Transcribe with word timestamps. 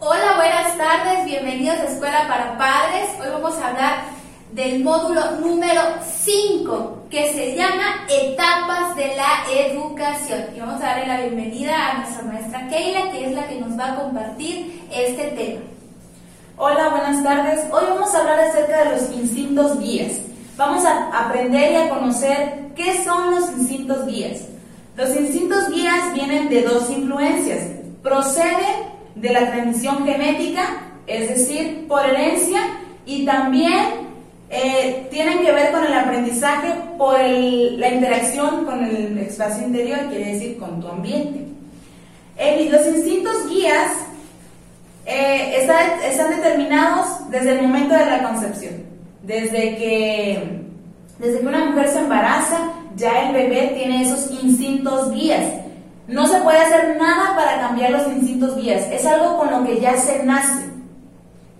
Hola, 0.00 0.36
buenas 0.36 0.78
tardes, 0.78 1.24
bienvenidos 1.24 1.76
a 1.76 1.84
Escuela 1.86 2.28
para 2.28 2.56
Padres. 2.56 3.10
Hoy 3.20 3.32
vamos 3.32 3.58
a 3.58 3.66
hablar 3.66 4.04
del 4.52 4.84
módulo 4.84 5.32
número 5.40 5.82
5 6.06 7.06
que 7.10 7.32
se 7.32 7.56
llama 7.56 8.06
Etapas 8.08 8.94
de 8.94 9.16
la 9.16 9.44
Educación. 9.52 10.44
Y 10.54 10.60
vamos 10.60 10.80
a 10.80 10.86
darle 10.86 11.06
la 11.08 11.20
bienvenida 11.22 11.74
a 11.74 11.98
nuestra 11.98 12.22
maestra 12.22 12.68
Keila, 12.68 13.10
que 13.10 13.26
es 13.26 13.32
la 13.32 13.48
que 13.48 13.60
nos 13.60 13.76
va 13.76 13.92
a 13.92 13.96
compartir 13.96 14.86
este 14.92 15.32
tema. 15.32 15.62
Hola, 16.58 16.90
buenas 16.90 17.24
tardes. 17.24 17.64
Hoy 17.72 17.84
vamos 17.88 18.14
a 18.14 18.20
hablar 18.20 18.38
acerca 18.38 18.84
de 18.84 18.90
los 18.92 19.10
instintos 19.10 19.80
guías. 19.80 20.20
Vamos 20.56 20.84
a 20.84 21.26
aprender 21.26 21.72
y 21.72 21.74
a 21.74 21.88
conocer 21.88 22.68
qué 22.76 23.02
son 23.02 23.32
los 23.32 23.50
instintos 23.50 24.06
guías. 24.06 24.42
Los 24.96 25.10
instintos 25.16 25.68
guías 25.70 26.14
vienen 26.14 26.48
de 26.50 26.62
dos 26.62 26.88
influencias. 26.88 27.64
Proceden 28.00 28.97
de 29.20 29.32
la 29.32 29.50
transmisión 29.50 30.04
genética, 30.04 30.82
es 31.06 31.28
decir, 31.28 31.86
por 31.88 32.04
herencia, 32.04 32.60
y 33.06 33.24
también 33.24 34.08
eh, 34.50 35.06
tienen 35.10 35.40
que 35.40 35.52
ver 35.52 35.72
con 35.72 35.84
el 35.84 35.92
aprendizaje 35.92 36.74
por 36.96 37.18
la 37.18 37.88
interacción 37.90 38.64
con 38.64 38.84
el 38.84 39.18
espacio 39.18 39.66
interior, 39.66 39.98
quiere 40.08 40.34
decir 40.34 40.58
con 40.58 40.80
tu 40.80 40.88
ambiente. 40.88 41.46
los 42.70 42.86
instintos 42.86 43.48
guías 43.48 43.92
eh, 45.06 45.62
están, 45.62 46.30
determinados 46.30 47.30
desde 47.30 47.52
el 47.52 47.62
momento 47.62 47.94
de 47.94 48.06
la 48.06 48.22
concepción, 48.22 48.84
desde 49.22 49.76
que, 49.76 50.60
desde 51.18 51.40
que 51.40 51.46
una 51.46 51.66
mujer 51.66 51.88
se 51.88 52.00
embaraza, 52.00 52.72
ya 52.96 53.28
el 53.28 53.34
bebé 53.34 53.72
tiene 53.74 54.02
esos 54.02 54.30
instintos 54.42 55.12
guías. 55.12 55.44
No 56.08 56.26
se 56.26 56.40
puede 56.40 56.58
hacer 56.58 56.96
nada 56.98 57.36
para 57.36 57.60
cambiar 57.60 57.90
los 57.90 58.06
instintos 58.08 58.56
guías, 58.56 58.84
es 58.90 59.04
algo 59.04 59.36
con 59.36 59.50
lo 59.50 59.62
que 59.62 59.78
ya 59.78 59.94
se 59.94 60.24
nace, 60.24 60.70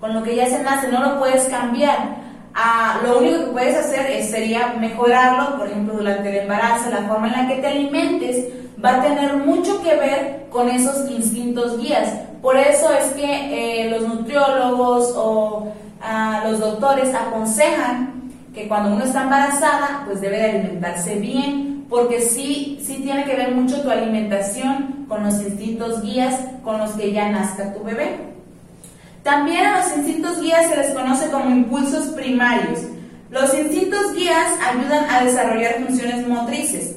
con 0.01 0.15
lo 0.15 0.23
que 0.23 0.37
ya 0.37 0.47
se 0.47 0.63
nace, 0.63 0.89
no 0.89 1.03
lo 1.03 1.19
puedes 1.19 1.45
cambiar. 1.45 2.17
Ah, 2.55 2.99
lo 3.05 3.19
único 3.19 3.45
que 3.45 3.51
puedes 3.51 3.77
hacer 3.77 4.25
sería 4.25 4.69
mejorarlo, 4.81 5.59
por 5.59 5.69
ejemplo, 5.69 5.99
durante 5.99 6.31
el 6.31 6.45
embarazo, 6.45 6.89
la 6.91 7.07
forma 7.07 7.29
en 7.29 7.33
la 7.35 7.47
que 7.47 7.61
te 7.61 7.67
alimentes 7.67 8.47
va 8.83 8.97
a 8.97 9.03
tener 9.03 9.37
mucho 9.37 9.83
que 9.83 9.95
ver 9.97 10.47
con 10.51 10.71
esos 10.71 11.11
instintos 11.11 11.79
guías. 11.79 12.09
Por 12.41 12.57
eso 12.57 12.91
es 12.95 13.13
que 13.13 13.83
eh, 13.85 13.91
los 13.91 14.09
nutriólogos 14.09 15.13
o 15.15 15.73
ah, 16.01 16.45
los 16.49 16.59
doctores 16.59 17.15
aconsejan 17.15 18.33
que 18.55 18.67
cuando 18.67 18.95
uno 18.95 19.05
está 19.05 19.25
embarazada, 19.25 20.05
pues 20.07 20.23
debe 20.23 20.39
de 20.39 20.51
alimentarse 20.51 21.17
bien, 21.17 21.68
porque 21.89 22.21
sí, 22.21 22.79
sí 22.85 23.01
tiene 23.03 23.25
que 23.25 23.35
ver 23.35 23.53
mucho 23.53 23.81
tu 23.81 23.91
alimentación 23.91 25.07
con 25.09 25.25
los 25.25 25.41
instintos 25.41 26.03
guías 26.03 26.35
con 26.63 26.79
los 26.79 26.91
que 26.93 27.13
ya 27.13 27.31
nazca 27.31 27.73
tu 27.73 27.83
bebé. 27.83 28.17
También 29.23 29.65
a 29.65 29.79
los 29.79 29.97
instintos 29.97 30.41
guías 30.41 30.67
se 30.69 30.77
les 30.77 30.95
conoce 30.95 31.31
como 31.31 31.51
impulsos 31.51 32.09
primarios. 32.09 32.81
Los 33.31 33.53
instintos 33.55 34.13
guías 34.15 34.49
ayudan 34.67 35.09
a 35.11 35.25
desarrollar 35.25 35.85
funciones 35.85 36.27
motrices. 36.27 36.97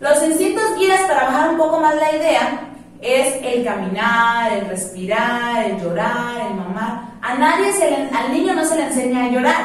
Los 0.00 0.22
instintos 0.22 0.64
guías, 0.78 1.00
para 1.02 1.24
bajar 1.24 1.50
un 1.50 1.58
poco 1.58 1.80
más 1.80 1.94
la 1.96 2.16
idea, 2.16 2.60
es 3.02 3.34
el 3.42 3.64
caminar, 3.64 4.52
el 4.52 4.68
respirar, 4.68 5.64
el 5.64 5.80
llorar, 5.80 6.46
el 6.48 6.54
mamar. 6.54 7.10
A 7.20 7.34
nadie, 7.34 7.72
se 7.72 7.84
al 7.86 8.32
niño 8.32 8.54
no 8.54 8.64
se 8.64 8.76
le 8.76 8.86
enseña 8.86 9.24
a 9.24 9.28
llorar, 9.28 9.64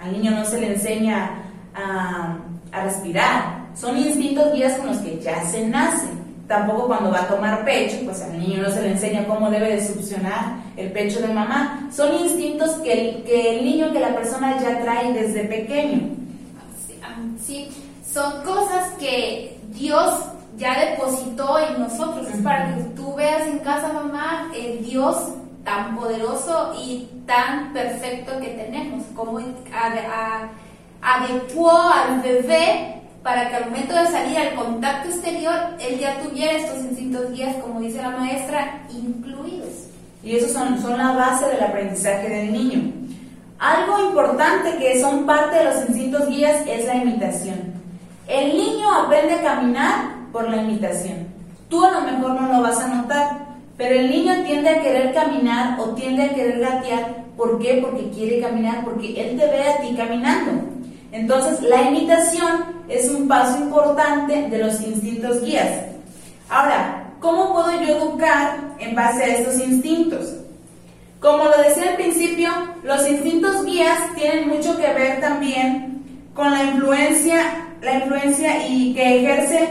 al 0.00 0.12
niño 0.12 0.32
no 0.32 0.44
se 0.44 0.60
le 0.60 0.74
enseña 0.74 1.30
a 1.74 2.82
respirar. 2.82 3.57
Son 3.78 3.96
instintos 3.96 4.52
guías 4.52 4.76
con 4.78 4.88
los 4.88 4.98
que 4.98 5.20
ya 5.20 5.44
se 5.44 5.66
nace. 5.66 6.08
Tampoco 6.48 6.86
cuando 6.86 7.10
va 7.10 7.20
a 7.20 7.28
tomar 7.28 7.64
pecho, 7.64 7.98
pues 8.04 8.22
al 8.22 8.38
niño 8.38 8.62
no 8.62 8.70
se 8.70 8.80
le 8.82 8.92
enseña 8.92 9.26
cómo 9.26 9.50
debe 9.50 9.76
de 9.76 9.86
succionar 9.86 10.56
el 10.76 10.90
pecho 10.92 11.20
de 11.20 11.28
mamá. 11.28 11.88
Son 11.94 12.14
instintos 12.14 12.70
que 12.82 12.92
el, 12.92 13.24
que 13.24 13.58
el 13.58 13.64
niño, 13.64 13.92
que 13.92 14.00
la 14.00 14.14
persona 14.14 14.58
ya 14.60 14.80
trae 14.80 15.12
desde 15.12 15.44
pequeño. 15.44 16.16
Sí, 17.44 17.68
son 18.10 18.42
cosas 18.44 18.92
que 18.98 19.58
Dios 19.74 20.14
ya 20.56 20.90
depositó 20.90 21.58
en 21.58 21.80
nosotros. 21.80 22.26
Es 22.28 22.42
para 22.42 22.74
que 22.74 22.82
tú 22.96 23.14
veas 23.14 23.46
en 23.46 23.58
casa, 23.58 23.92
mamá, 23.92 24.50
el 24.56 24.84
Dios 24.84 25.16
tan 25.64 25.96
poderoso 25.96 26.74
y 26.82 27.08
tan 27.26 27.74
perfecto 27.74 28.40
que 28.40 28.48
tenemos, 28.48 29.04
como 29.14 29.38
adecuó 31.00 31.70
al 31.70 32.22
bebé 32.22 32.97
para 33.22 33.48
que 33.48 33.56
al 33.56 33.66
momento 33.66 33.94
de 33.94 34.06
salir 34.06 34.38
al 34.38 34.54
contacto 34.54 35.08
exterior, 35.08 35.54
él 35.80 35.98
ya 35.98 36.20
tuviera 36.20 36.52
estos 36.52 36.78
instintos 36.84 37.32
guías, 37.32 37.56
como 37.56 37.80
dice 37.80 38.00
la 38.00 38.10
maestra, 38.10 38.82
incluidos. 38.90 39.88
Y 40.22 40.36
esos 40.36 40.52
son, 40.52 40.80
son 40.80 40.98
la 40.98 41.12
base 41.12 41.46
del 41.46 41.62
aprendizaje 41.62 42.28
del 42.28 42.52
niño. 42.52 42.92
Algo 43.58 44.08
importante 44.08 44.76
que 44.78 45.00
son 45.00 45.26
parte 45.26 45.58
de 45.58 45.64
los 45.64 45.88
instintos 45.88 46.28
guías 46.28 46.62
es 46.66 46.86
la 46.86 46.96
imitación. 46.96 47.58
El 48.28 48.56
niño 48.56 48.92
aprende 48.92 49.34
a 49.34 49.42
caminar 49.42 49.94
por 50.32 50.48
la 50.48 50.58
imitación. 50.58 51.26
Tú 51.68 51.84
a 51.84 51.90
lo 51.90 52.00
mejor 52.02 52.40
no 52.40 52.52
lo 52.52 52.62
vas 52.62 52.78
a 52.78 52.88
notar, 52.88 53.48
pero 53.76 53.94
el 53.94 54.10
niño 54.10 54.44
tiende 54.44 54.68
a 54.68 54.82
querer 54.82 55.12
caminar 55.12 55.78
o 55.80 55.94
tiende 55.94 56.24
a 56.24 56.34
querer 56.34 56.60
gatear. 56.60 57.24
¿Por 57.36 57.58
qué? 57.58 57.80
Porque 57.82 58.10
quiere 58.10 58.40
caminar, 58.40 58.84
porque 58.84 59.20
él 59.20 59.38
te 59.38 59.46
ve 59.46 59.68
a 59.68 59.80
ti 59.80 59.94
caminando. 59.96 60.78
Entonces, 61.12 61.62
la 61.62 61.82
imitación 61.82 62.84
es 62.88 63.08
un 63.08 63.28
paso 63.28 63.58
importante 63.58 64.48
de 64.48 64.58
los 64.58 64.80
instintos 64.82 65.42
guías. 65.42 65.86
Ahora, 66.50 67.12
¿cómo 67.20 67.52
puedo 67.52 67.72
yo 67.82 67.96
educar 67.96 68.58
en 68.78 68.94
base 68.94 69.24
a 69.24 69.36
estos 69.36 69.60
instintos? 69.60 70.34
Como 71.20 71.44
lo 71.44 71.58
decía 71.62 71.90
al 71.90 71.96
principio, 71.96 72.50
los 72.84 73.08
instintos 73.08 73.64
guías 73.64 73.98
tienen 74.14 74.48
mucho 74.48 74.76
que 74.76 74.92
ver 74.92 75.20
también 75.20 76.02
con 76.34 76.52
la 76.52 76.62
influencia, 76.64 77.66
la 77.82 77.94
influencia 77.94 78.68
y 78.68 78.94
que 78.94 79.18
ejerce 79.18 79.68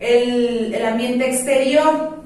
el, 0.00 0.74
el 0.74 0.86
ambiente 0.86 1.28
exterior. 1.30 2.18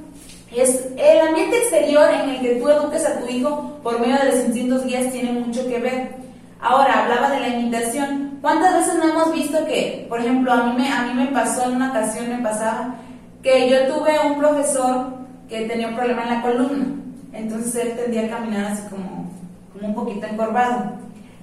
Es 0.55 0.87
el 0.97 1.21
ambiente 1.27 1.57
exterior 1.57 2.09
en 2.13 2.31
el 2.31 2.41
que 2.41 2.55
tú 2.57 2.69
eduques 2.69 3.05
a 3.07 3.19
tu 3.19 3.29
hijo 3.29 3.81
por 3.83 3.99
medio 3.99 4.17
de 4.19 4.27
los 4.27 4.45
instintos 4.45 4.85
guías 4.85 5.11
tiene 5.11 5.33
mucho 5.33 5.67
que 5.67 5.79
ver. 5.79 6.11
Ahora, 6.61 7.03
hablaba 7.03 7.31
de 7.31 7.41
la 7.41 7.49
imitación. 7.49 8.32
¿Cuántas 8.43 8.75
veces 8.75 8.97
no 8.97 9.09
hemos 9.09 9.33
visto 9.33 9.65
que, 9.67 10.05
por 10.09 10.19
ejemplo, 10.19 10.53
a 10.53 10.65
mí 10.65 10.73
me, 10.77 10.93
a 10.93 11.03
mí 11.03 11.15
me 11.15 11.29
pasó 11.29 11.65
en 11.65 11.77
una 11.77 11.91
ocasión, 11.91 12.29
me 12.29 12.43
pasaba, 12.43 12.97
que 13.41 13.71
yo 13.71 13.87
tuve 13.87 14.19
un 14.27 14.37
profesor 14.37 15.15
que 15.49 15.69
tenía 15.69 15.89
un 15.89 15.95
problema 15.95 16.25
en 16.25 16.29
la 16.29 16.43
columna. 16.43 16.87
Entonces 17.33 17.77
él 17.77 17.97
tendía 17.97 18.27
a 18.27 18.31
caminar 18.31 18.73
así 18.73 18.83
como, 18.91 19.31
como 19.73 19.87
un 19.87 19.95
poquito 19.95 20.27
encorvado. 20.27 20.93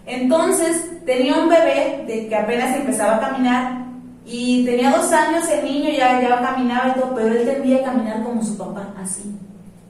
Entonces 0.06 1.06
tenía 1.06 1.36
un 1.36 1.48
bebé 1.48 2.04
de 2.06 2.28
que 2.28 2.36
apenas 2.36 2.76
empezaba 2.76 3.16
a 3.16 3.20
caminar 3.22 3.86
y 4.26 4.66
tenía 4.66 4.92
dos 4.92 5.12
años 5.14 5.48
el 5.50 5.64
niño, 5.64 5.92
ya, 5.92 6.22
ya 6.22 6.42
caminaba 6.42 6.90
y 6.90 7.00
todo, 7.00 7.16
pero 7.16 7.28
él 7.28 7.46
tendía 7.46 7.78
a 7.80 7.84
caminar 7.84 8.24
como 8.24 8.44
su 8.44 8.58
papá, 8.58 8.94
así. 9.02 9.36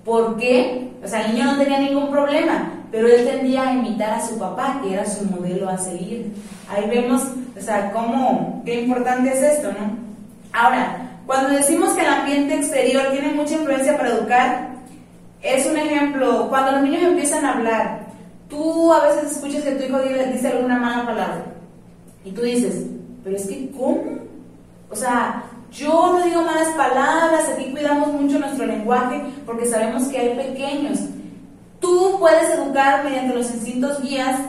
¿Por 0.06 0.38
qué? 0.38 0.92
O 1.04 1.08
sea, 1.08 1.26
el 1.26 1.34
niño 1.34 1.46
no 1.46 1.58
tenía 1.58 1.80
ningún 1.80 2.12
problema, 2.12 2.72
pero 2.92 3.08
él 3.08 3.26
tendía 3.26 3.70
a 3.70 3.74
imitar 3.74 4.14
a 4.14 4.28
su 4.28 4.38
papá, 4.38 4.80
que 4.82 4.94
era 4.94 5.06
su 5.06 5.26
modelo 5.26 5.70
a 5.70 5.78
seguir. 5.78 6.34
Ahí 6.70 6.90
vemos, 6.90 7.24
o 7.58 7.62
sea, 7.62 7.92
cómo, 7.92 8.62
qué 8.66 8.82
importante 8.82 9.32
es 9.32 9.42
esto, 9.42 9.72
¿no? 9.72 9.98
Ahora, 10.52 11.20
cuando 11.26 11.50
decimos 11.50 11.94
que 11.94 12.02
el 12.02 12.08
ambiente 12.08 12.56
exterior 12.56 13.12
tiene 13.12 13.34
mucha 13.34 13.54
influencia 13.54 13.98
para 13.98 14.10
educar, 14.10 14.70
es 15.42 15.66
un 15.68 15.78
ejemplo, 15.78 16.50
cuando 16.50 16.72
los 16.74 16.82
niños 16.82 17.04
empiezan 17.04 17.46
a 17.46 17.54
hablar, 17.54 18.08
tú 18.50 18.92
a 18.92 19.06
veces 19.06 19.34
escuchas 19.34 19.64
que 19.64 19.72
tu 19.72 19.84
hijo 19.84 20.00
dice 20.00 20.48
alguna 20.48 20.78
mala 20.78 21.06
palabra 21.06 21.46
y 22.26 22.32
tú 22.32 22.42
dices, 22.42 22.86
pero 23.24 23.36
es 23.36 23.46
que, 23.48 23.70
¿cómo? 23.72 24.04
O 24.90 24.96
sea, 24.96 25.44
yo 25.72 26.14
no 26.14 26.26
digo 26.26 26.42
malas 26.42 26.70
palabras, 26.70 27.48
aquí 27.50 27.72
cuidamos 27.72 28.12
mucho 28.14 28.40
nuestro 28.40 28.66
lenguaje 28.66 29.22
porque 29.46 29.66
sabemos 29.66 30.08
que 30.08 30.18
hay 30.18 30.36
pequeños. 30.36 31.00
Tú 31.80 32.18
puedes 32.20 32.50
educar 32.50 33.04
mediante 33.04 33.36
los 33.36 33.52
instintos 33.52 34.02
guías 34.02 34.40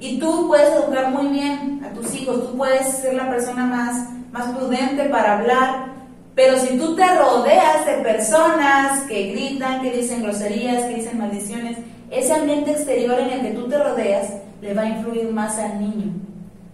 y 0.00 0.18
tú 0.18 0.46
puedes 0.46 0.72
educar 0.74 1.10
muy 1.10 1.28
bien 1.28 1.84
a 1.84 1.92
tus 1.92 2.14
hijos, 2.14 2.50
tú 2.50 2.56
puedes 2.56 2.86
ser 2.86 3.14
la 3.14 3.28
persona 3.28 3.64
más, 3.66 4.08
más 4.30 4.54
prudente 4.56 5.04
para 5.08 5.38
hablar, 5.38 5.86
pero 6.34 6.56
si 6.58 6.78
tú 6.78 6.94
te 6.94 7.04
rodeas 7.16 7.84
de 7.84 7.94
personas 7.94 9.00
que 9.08 9.32
gritan, 9.32 9.82
que 9.82 9.90
dicen 9.90 10.22
groserías, 10.22 10.84
que 10.84 10.94
dicen 10.94 11.18
maldiciones, 11.18 11.78
ese 12.10 12.32
ambiente 12.32 12.70
exterior 12.70 13.18
en 13.18 13.30
el 13.30 13.40
que 13.42 13.50
tú 13.50 13.68
te 13.68 13.76
rodeas 13.76 14.28
le 14.62 14.72
va 14.72 14.82
a 14.82 14.88
influir 14.88 15.32
más 15.32 15.58
al 15.58 15.80
niño. 15.80 16.12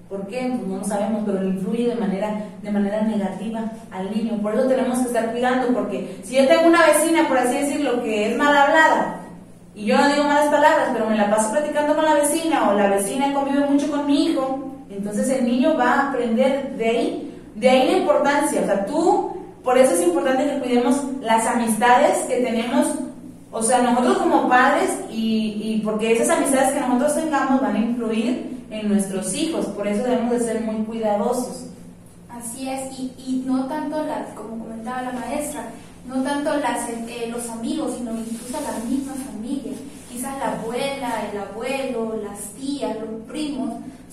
¿Por 0.08 0.26
qué? 0.26 0.52
Pues 0.54 0.68
no 0.68 0.76
lo 0.76 0.84
sabemos, 0.84 1.22
pero 1.24 1.40
le 1.40 1.48
influye 1.48 1.88
de 1.88 1.94
manera, 1.96 2.44
de 2.62 2.70
manera 2.70 3.02
negativa 3.02 3.72
al 3.90 4.10
niño. 4.14 4.40
Por 4.42 4.54
eso 4.54 4.68
tenemos 4.68 4.98
que 4.98 5.06
estar 5.06 5.32
cuidando, 5.32 5.68
porque 5.68 6.20
si 6.22 6.36
yo 6.36 6.46
tengo 6.46 6.68
una 6.68 6.86
vecina, 6.86 7.26
por 7.26 7.38
así 7.38 7.54
decirlo, 7.54 8.02
que 8.02 8.30
es 8.30 8.38
mal 8.38 8.54
hablada, 8.54 9.23
y 9.74 9.86
yo 9.86 9.96
no 9.96 10.08
digo 10.08 10.24
malas 10.24 10.48
palabras, 10.48 10.90
pero 10.92 11.10
me 11.10 11.16
la 11.16 11.30
paso 11.30 11.50
platicando 11.50 11.96
con 11.96 12.04
la 12.04 12.14
vecina, 12.14 12.70
o 12.70 12.74
la 12.74 12.90
vecina 12.90 13.34
convive 13.34 13.66
mucho 13.66 13.90
con 13.90 14.06
mi 14.06 14.26
hijo, 14.26 14.72
entonces 14.88 15.28
el 15.30 15.44
niño 15.44 15.76
va 15.76 15.92
a 15.92 16.08
aprender 16.10 16.76
de 16.76 16.88
ahí. 16.88 17.30
De 17.56 17.70
ahí 17.70 17.90
la 17.90 17.98
importancia, 17.98 18.60
o 18.62 18.66
sea, 18.66 18.86
tú, 18.86 19.36
por 19.62 19.78
eso 19.78 19.94
es 19.94 20.02
importante 20.02 20.44
que 20.44 20.58
cuidemos 20.60 21.00
las 21.20 21.46
amistades 21.46 22.18
que 22.28 22.40
tenemos 22.40 22.88
O 23.52 23.62
sea, 23.62 23.82
nosotros 23.82 24.18
como 24.18 24.48
padres 24.48 24.90
y, 25.10 25.62
y 25.62 25.82
porque 25.84 26.12
esas 26.12 26.36
amistades 26.36 26.72
que 26.72 26.80
nosotros 26.80 27.14
tengamos 27.14 27.60
van 27.60 27.76
a 27.76 27.78
influir 27.78 28.64
en 28.68 28.88
nuestros 28.88 29.32
hijos, 29.34 29.66
por 29.66 29.86
eso 29.86 30.02
debemos 30.02 30.32
de 30.32 30.40
ser 30.40 30.60
muy 30.62 30.84
cuidadosos. 30.84 31.66
Así 32.28 32.68
es, 32.68 32.98
y, 32.98 33.12
y 33.16 33.44
no 33.46 33.66
tanto 33.66 34.02
las, 34.02 34.30
como 34.34 34.58
comentaba 34.58 35.02
la 35.02 35.12
maestra, 35.12 35.70
no 36.06 36.22
tanto 36.22 36.50
eh, 36.54 37.28
los 37.30 37.48
amigos, 37.48 37.94
sino 37.96 38.12
incluso 38.12 38.58
la 38.60 38.84
misma 38.88 39.14
familia. 39.14 39.72
Quizás 40.10 40.38
la 40.38 40.52
abuela, 40.52 41.28
el 41.32 41.38
abuelo, 41.38 42.20
las 42.22 42.40
tías, 42.60 42.96
los 42.96 43.22
primos, 43.26 43.70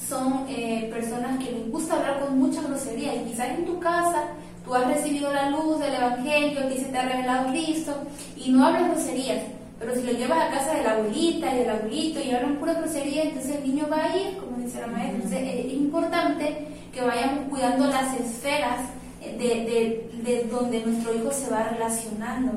son 0.07 0.45
eh, 0.49 0.89
personas 0.91 1.38
que 1.39 1.51
les 1.51 1.71
gusta 1.71 1.95
hablar 1.95 2.19
con 2.21 2.39
mucha 2.39 2.61
grosería 2.61 3.15
y 3.15 3.25
quizás 3.25 3.49
en 3.49 3.65
tu 3.65 3.79
casa 3.79 4.23
tú 4.65 4.73
has 4.73 4.88
recibido 4.88 5.31
la 5.31 5.49
luz 5.49 5.79
del 5.79 5.93
Evangelio, 5.93 6.67
que 6.67 6.77
se 6.77 6.85
te 6.85 6.97
ha 6.97 7.07
revelado 7.07 7.49
Cristo 7.51 7.95
y 8.35 8.51
no 8.51 8.65
hablas 8.65 8.89
groserías. 8.89 9.44
Pero 9.79 9.95
si 9.95 10.03
lo 10.03 10.11
llevas 10.11 10.39
a 10.39 10.51
casa 10.51 10.73
de 10.75 10.83
la 10.83 10.91
abuelita 10.94 11.53
y 11.53 11.59
del 11.59 11.69
abuelito 11.69 12.19
y 12.19 12.31
hablan 12.31 12.57
pura 12.57 12.73
grosería, 12.73 13.23
entonces 13.23 13.55
el 13.55 13.63
niño 13.63 13.87
va 13.91 14.05
a 14.05 14.15
ir, 14.15 14.37
como 14.37 14.57
dice 14.57 14.79
la 14.79 14.87
maestra. 14.87 15.15
Entonces 15.15 15.65
es 15.65 15.73
importante 15.73 16.67
que 16.94 17.01
vayamos 17.01 17.49
cuidando 17.49 17.87
las 17.87 18.13
esferas 18.19 18.79
de, 19.21 20.09
de, 20.23 20.47
donde 20.51 20.83
nuestro 20.85 21.13
hijo 21.13 21.31
se 21.31 21.50
va 21.50 21.63
relacionando. 21.63 22.51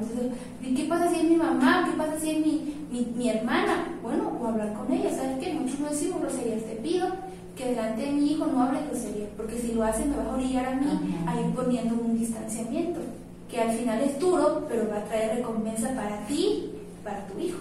¿qué 0.63 0.85
pasa 0.89 1.11
si 1.11 1.21
es 1.21 1.25
mi 1.25 1.37
mamá? 1.37 1.89
¿Qué 1.91 1.97
pasa 1.97 2.19
si 2.19 2.31
es 2.31 2.39
mi, 2.39 2.87
mi, 2.91 3.13
mi 3.17 3.29
hermana? 3.29 3.89
Bueno, 4.03 4.33
o 4.41 4.47
hablar 4.47 4.73
con 4.73 4.93
ella, 4.93 5.11
¿sabes 5.11 5.39
qué? 5.41 5.53
Nosotros 5.53 5.81
no 5.81 5.91
decimos 5.91 6.21
groserías, 6.23 6.65
te 6.65 6.77
pido 6.77 7.09
que 7.57 7.67
delante 7.67 8.03
de 8.03 8.13
mi 8.13 8.33
hijo 8.33 8.47
no 8.47 8.63
hable 8.63 8.81
grosería, 8.89 9.27
porque 9.37 9.59
si 9.59 9.75
lo 9.75 9.85
hace 9.85 10.05
me 10.07 10.17
va 10.17 10.25
a 10.25 10.35
orillar 10.35 10.67
a 10.67 10.75
mí 10.75 10.87
a 11.27 11.41
ir 11.41 11.55
poniendo 11.55 11.95
un 11.95 12.19
distanciamiento, 12.19 13.01
que 13.49 13.61
al 13.61 13.71
final 13.71 14.01
es 14.01 14.19
duro, 14.19 14.65
pero 14.69 14.89
va 14.91 14.99
a 14.99 15.05
traer 15.05 15.37
recompensa 15.37 15.95
para 15.95 16.27
ti, 16.27 16.71
para 17.05 17.27
tu 17.27 17.39
hijo. 17.39 17.59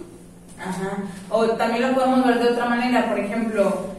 Ajá. 0.58 1.04
O 1.30 1.46
también 1.50 1.88
lo 1.88 1.94
podemos 1.94 2.26
ver 2.26 2.40
de 2.40 2.48
otra 2.50 2.68
manera, 2.68 3.08
por 3.08 3.18
ejemplo, 3.18 3.93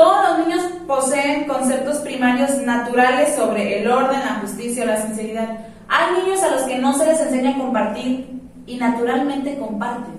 todos 0.00 0.30
los 0.30 0.46
niños 0.46 0.62
poseen 0.86 1.44
conceptos 1.44 1.98
primarios 1.98 2.56
naturales 2.62 3.34
sobre 3.36 3.82
el 3.82 3.90
orden, 3.90 4.18
la 4.20 4.40
justicia 4.40 4.84
o 4.84 4.86
la 4.86 4.96
sinceridad. 4.96 5.58
Hay 5.88 6.22
niños 6.22 6.42
a 6.42 6.52
los 6.52 6.62
que 6.62 6.78
no 6.78 6.94
se 6.94 7.04
les 7.04 7.20
enseña 7.20 7.50
a 7.50 7.58
compartir 7.58 8.40
y 8.66 8.76
naturalmente 8.78 9.58
comparten. 9.58 10.14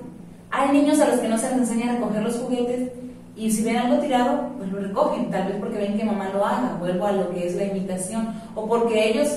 Hay 0.51 0.69
niños 0.69 0.99
a 0.99 1.07
los 1.07 1.19
que 1.19 1.27
no 1.27 1.35
se 1.35 1.49
les 1.49 1.57
enseña 1.57 1.89
a 1.89 1.95
recoger 1.95 2.21
los 2.21 2.37
juguetes 2.37 2.91
y 3.35 3.49
si 3.49 3.63
ven 3.63 3.77
algo 3.77 3.97
tirado, 4.03 4.49
pues 4.59 4.71
lo 4.71 4.81
recogen, 4.81 5.31
tal 5.31 5.47
vez 5.47 5.55
porque 5.59 5.79
ven 5.79 5.97
que 5.97 6.05
mamá 6.05 6.29
lo 6.31 6.45
haga, 6.45 6.75
vuelvo 6.79 7.07
a 7.07 7.13
lo 7.13 7.31
que 7.31 7.47
es 7.47 7.55
la 7.55 7.63
imitación, 7.63 8.35
o 8.53 8.67
porque 8.67 9.09
ellos, 9.09 9.29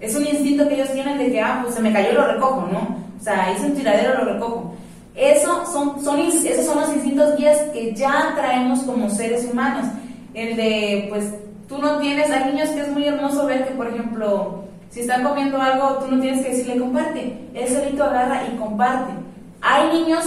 es 0.00 0.14
un 0.14 0.26
instinto 0.26 0.68
que 0.68 0.74
ellos 0.74 0.92
tienen 0.92 1.16
de 1.16 1.32
que, 1.32 1.40
ah, 1.40 1.60
pues 1.62 1.74
se 1.74 1.80
me 1.80 1.94
cayó, 1.94 2.12
lo 2.12 2.26
recojo, 2.26 2.68
¿no? 2.70 2.98
O 3.18 3.24
sea, 3.24 3.54
hice 3.54 3.64
un 3.64 3.74
tiradero, 3.74 4.22
lo 4.22 4.34
recojo. 4.34 4.74
Eso 5.18 5.66
son, 5.66 6.02
son, 6.04 6.20
esos 6.20 6.64
son 6.64 6.80
los 6.80 6.94
instintos 6.94 7.36
guías 7.36 7.58
que 7.72 7.92
ya 7.92 8.34
traemos 8.36 8.78
como 8.80 9.10
seres 9.10 9.48
humanos. 9.50 9.86
El 10.32 10.56
de, 10.56 11.06
pues, 11.08 11.24
tú 11.68 11.78
no 11.78 11.98
tienes, 11.98 12.30
hay 12.30 12.52
niños 12.52 12.68
que 12.68 12.82
es 12.82 12.88
muy 12.88 13.04
hermoso 13.04 13.44
ver 13.44 13.66
que, 13.66 13.74
por 13.74 13.88
ejemplo, 13.88 14.62
si 14.90 15.00
están 15.00 15.24
comiendo 15.24 15.60
algo, 15.60 15.98
tú 15.98 16.14
no 16.14 16.20
tienes 16.20 16.44
que 16.44 16.52
decirle 16.52 16.78
comparte. 16.78 17.36
Él 17.52 17.68
solito 17.68 18.04
agarra 18.04 18.44
y 18.46 18.56
comparte. 18.58 19.12
Hay 19.60 19.92
niños 19.92 20.24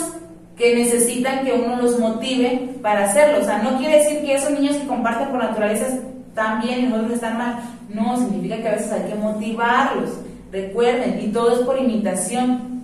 que 0.58 0.76
necesitan 0.76 1.46
que 1.46 1.54
uno 1.54 1.82
los 1.82 1.98
motive 1.98 2.76
para 2.82 3.06
hacerlo. 3.06 3.40
O 3.42 3.46
sea, 3.46 3.60
no 3.60 3.78
quiere 3.78 4.00
decir 4.00 4.22
que 4.22 4.36
esos 4.36 4.52
niños 4.52 4.76
que 4.76 4.88
comparten 4.88 5.30
por 5.30 5.42
naturaleza 5.42 5.88
están 6.28 6.62
bien 6.62 6.90
y 6.90 6.94
otros 6.94 7.14
están 7.14 7.38
mal. 7.38 7.60
No, 7.88 8.18
significa 8.18 8.58
que 8.58 8.68
a 8.68 8.72
veces 8.74 8.92
hay 8.92 9.10
que 9.10 9.16
motivarlos. 9.16 10.10
Recuerden, 10.52 11.22
y 11.24 11.28
todo 11.30 11.54
es 11.54 11.60
por 11.60 11.80
imitación. 11.80 12.84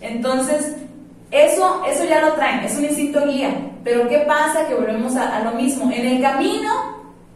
Entonces, 0.00 0.74
eso, 1.30 1.82
eso 1.86 2.04
ya 2.04 2.20
lo 2.22 2.32
traen, 2.32 2.64
es 2.64 2.76
un 2.76 2.84
instinto 2.84 3.24
guía. 3.26 3.54
Pero 3.84 4.08
¿qué 4.08 4.18
pasa? 4.20 4.66
Que 4.66 4.74
volvemos 4.74 5.14
a, 5.16 5.40
lo 5.40 5.52
mismo. 5.52 5.90
En 5.90 6.06
el 6.06 6.22
camino, 6.22 6.70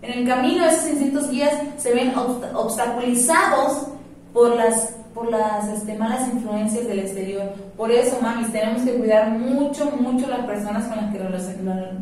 en 0.02 0.18
el 0.18 0.28
camino 0.28 0.64
esos 0.66 0.90
instintos 0.90 1.30
guías 1.30 1.52
se 1.78 1.94
ven 1.94 2.12
obstaculizados 2.16 3.86
por 4.32 4.56
las, 4.56 4.96
por 5.14 5.30
las 5.30 5.68
este, 5.68 5.96
malas 5.96 6.28
influencias 6.28 6.86
del 6.88 7.00
exterior. 7.00 7.52
Por 7.76 7.90
eso, 7.92 8.18
mamis, 8.20 8.52
tenemos 8.52 8.82
que 8.82 8.94
cuidar 8.94 9.30
mucho, 9.30 9.90
mucho 9.92 10.26
las 10.26 10.44
personas 10.44 10.86
con 10.86 10.96
las 10.96 11.12
que 11.12 11.20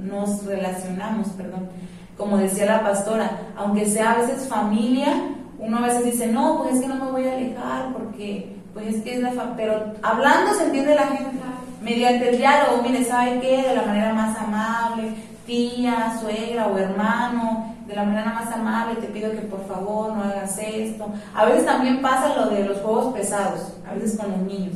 nos 0.02 0.44
relacionamos, 0.46 1.28
perdón. 1.36 1.68
Como 2.16 2.38
decía 2.38 2.66
la 2.66 2.82
pastora, 2.82 3.30
aunque 3.56 3.86
sea 3.86 4.12
a 4.12 4.18
veces 4.18 4.48
familia, 4.48 5.08
uno 5.58 5.78
a 5.78 5.82
veces 5.82 6.04
dice, 6.04 6.26
no, 6.26 6.62
pues 6.62 6.74
es 6.74 6.80
que 6.80 6.88
no 6.88 6.96
me 6.96 7.10
voy 7.10 7.28
a 7.28 7.34
alejar 7.34 7.92
porque, 7.92 8.56
pues 8.72 8.94
es 8.94 9.02
que 9.02 9.14
es 9.16 9.22
la 9.22 9.30
familia. 9.32 9.54
Pero 9.56 9.84
hablando 10.02 10.54
se 10.54 10.64
entiende 10.64 10.94
la 10.94 11.06
gente 11.06 11.42
mediante 11.82 12.30
el 12.30 12.38
diálogo, 12.38 12.82
mire, 12.82 13.04
¿sabe 13.04 13.40
qué? 13.40 13.62
De 13.68 13.76
la 13.76 13.82
manera 13.82 14.12
más 14.12 14.38
amable, 14.38 15.14
tía, 15.46 16.16
suegra 16.20 16.68
o 16.68 16.78
hermano, 16.78 17.74
de 17.86 17.94
la 17.96 18.04
manera 18.04 18.32
más 18.32 18.52
amable, 18.52 19.00
te 19.00 19.08
pido 19.08 19.32
que 19.32 19.38
por 19.38 19.66
favor 19.66 20.14
no 20.14 20.22
hagas 20.22 20.58
esto. 20.58 21.06
A 21.34 21.44
veces 21.44 21.66
también 21.66 22.00
pasa 22.00 22.36
lo 22.36 22.50
de 22.50 22.64
los 22.64 22.78
juegos 22.78 23.12
pesados, 23.14 23.74
a 23.88 23.94
veces 23.94 24.18
con 24.18 24.30
los 24.30 24.40
niños, 24.40 24.74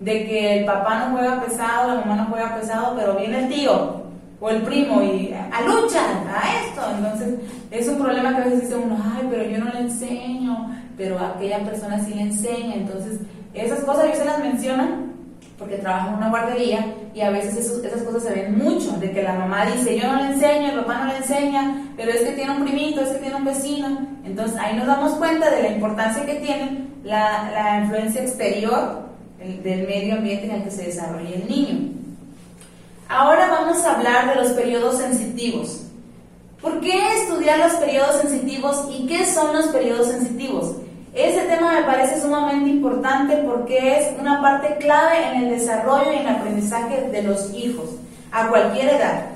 de 0.00 0.26
que 0.26 0.60
el 0.60 0.64
papá 0.64 1.00
no 1.00 1.16
juega 1.16 1.40
pesado, 1.40 1.94
la 1.94 2.00
mamá 2.00 2.16
no 2.16 2.26
juega 2.26 2.56
pesado, 2.56 2.94
pero 2.96 3.16
viene 3.16 3.40
el 3.40 3.48
tío 3.48 4.04
o 4.40 4.50
el 4.50 4.62
primo 4.62 5.02
y 5.02 5.32
a 5.32 5.60
lucha, 5.62 6.00
a 6.00 6.66
esto. 6.66 6.82
Entonces 6.96 7.34
es 7.70 7.88
un 7.88 7.98
problema 7.98 8.34
que 8.34 8.42
a 8.42 8.44
veces 8.44 8.62
dice 8.62 8.76
uno, 8.76 8.96
ay, 9.02 9.26
pero 9.30 9.44
yo 9.44 9.58
no 9.58 9.72
le 9.72 9.80
enseño, 9.80 10.70
pero 10.96 11.18
aquella 11.18 11.58
persona 11.64 11.98
sí 12.04 12.14
le 12.14 12.22
enseña. 12.22 12.74
Entonces 12.74 13.20
esas 13.54 13.80
cosas 13.80 14.06
yo 14.08 14.16
se 14.16 14.24
las 14.24 14.38
mencionan 14.40 15.03
porque 15.64 15.78
trabajo 15.78 16.10
en 16.10 16.14
una 16.16 16.28
guardería 16.28 16.94
y 17.14 17.22
a 17.22 17.30
veces 17.30 17.56
esas 17.56 18.02
cosas 18.02 18.24
se 18.24 18.34
ven 18.34 18.58
mucho, 18.58 18.92
de 18.98 19.10
que 19.12 19.22
la 19.22 19.32
mamá 19.32 19.64
dice, 19.64 19.98
yo 19.98 20.12
no 20.12 20.20
le 20.20 20.34
enseño, 20.34 20.72
el 20.72 20.80
papá 20.80 20.98
no 20.98 21.06
le 21.06 21.16
enseña, 21.16 21.90
pero 21.96 22.10
es 22.10 22.20
que 22.20 22.32
tiene 22.32 22.52
un 22.52 22.64
primito, 22.64 23.00
es 23.00 23.08
que 23.08 23.18
tiene 23.18 23.36
un 23.36 23.46
vecino. 23.46 24.06
Entonces 24.24 24.58
ahí 24.60 24.76
nos 24.76 24.86
damos 24.86 25.12
cuenta 25.14 25.50
de 25.50 25.62
la 25.62 25.68
importancia 25.70 26.26
que 26.26 26.34
tiene 26.34 26.86
la, 27.02 27.50
la 27.50 27.80
influencia 27.80 28.20
exterior 28.20 29.04
del 29.38 29.86
medio 29.86 30.16
ambiente 30.16 30.44
en 30.44 30.56
el 30.56 30.64
que 30.64 30.70
se 30.70 30.84
desarrolla 30.84 31.34
el 31.34 31.48
niño. 31.48 31.92
Ahora 33.08 33.48
vamos 33.48 33.82
a 33.86 33.94
hablar 33.94 34.34
de 34.34 34.42
los 34.42 34.52
periodos 34.52 34.98
sensitivos. 34.98 35.86
¿Por 36.60 36.80
qué 36.80 36.98
estudiar 37.22 37.58
los 37.58 37.72
periodos 37.74 38.20
sensitivos 38.20 38.86
y 38.90 39.06
qué 39.06 39.24
son 39.24 39.54
los 39.54 39.68
periodos 39.68 40.08
sensitivos? 40.08 40.76
Ese 41.14 41.42
tema 41.42 41.74
me 41.74 41.82
parece 41.82 42.20
sumamente 42.20 42.68
importante 42.70 43.36
porque 43.46 43.98
es 43.98 44.08
una 44.18 44.42
parte 44.42 44.76
clave 44.78 45.28
en 45.28 45.44
el 45.44 45.50
desarrollo 45.50 46.12
y 46.12 46.16
en 46.16 46.26
el 46.26 46.34
aprendizaje 46.34 47.02
de 47.02 47.22
los 47.22 47.54
hijos, 47.54 47.90
a 48.32 48.48
cualquier 48.48 48.94
edad. 48.94 49.26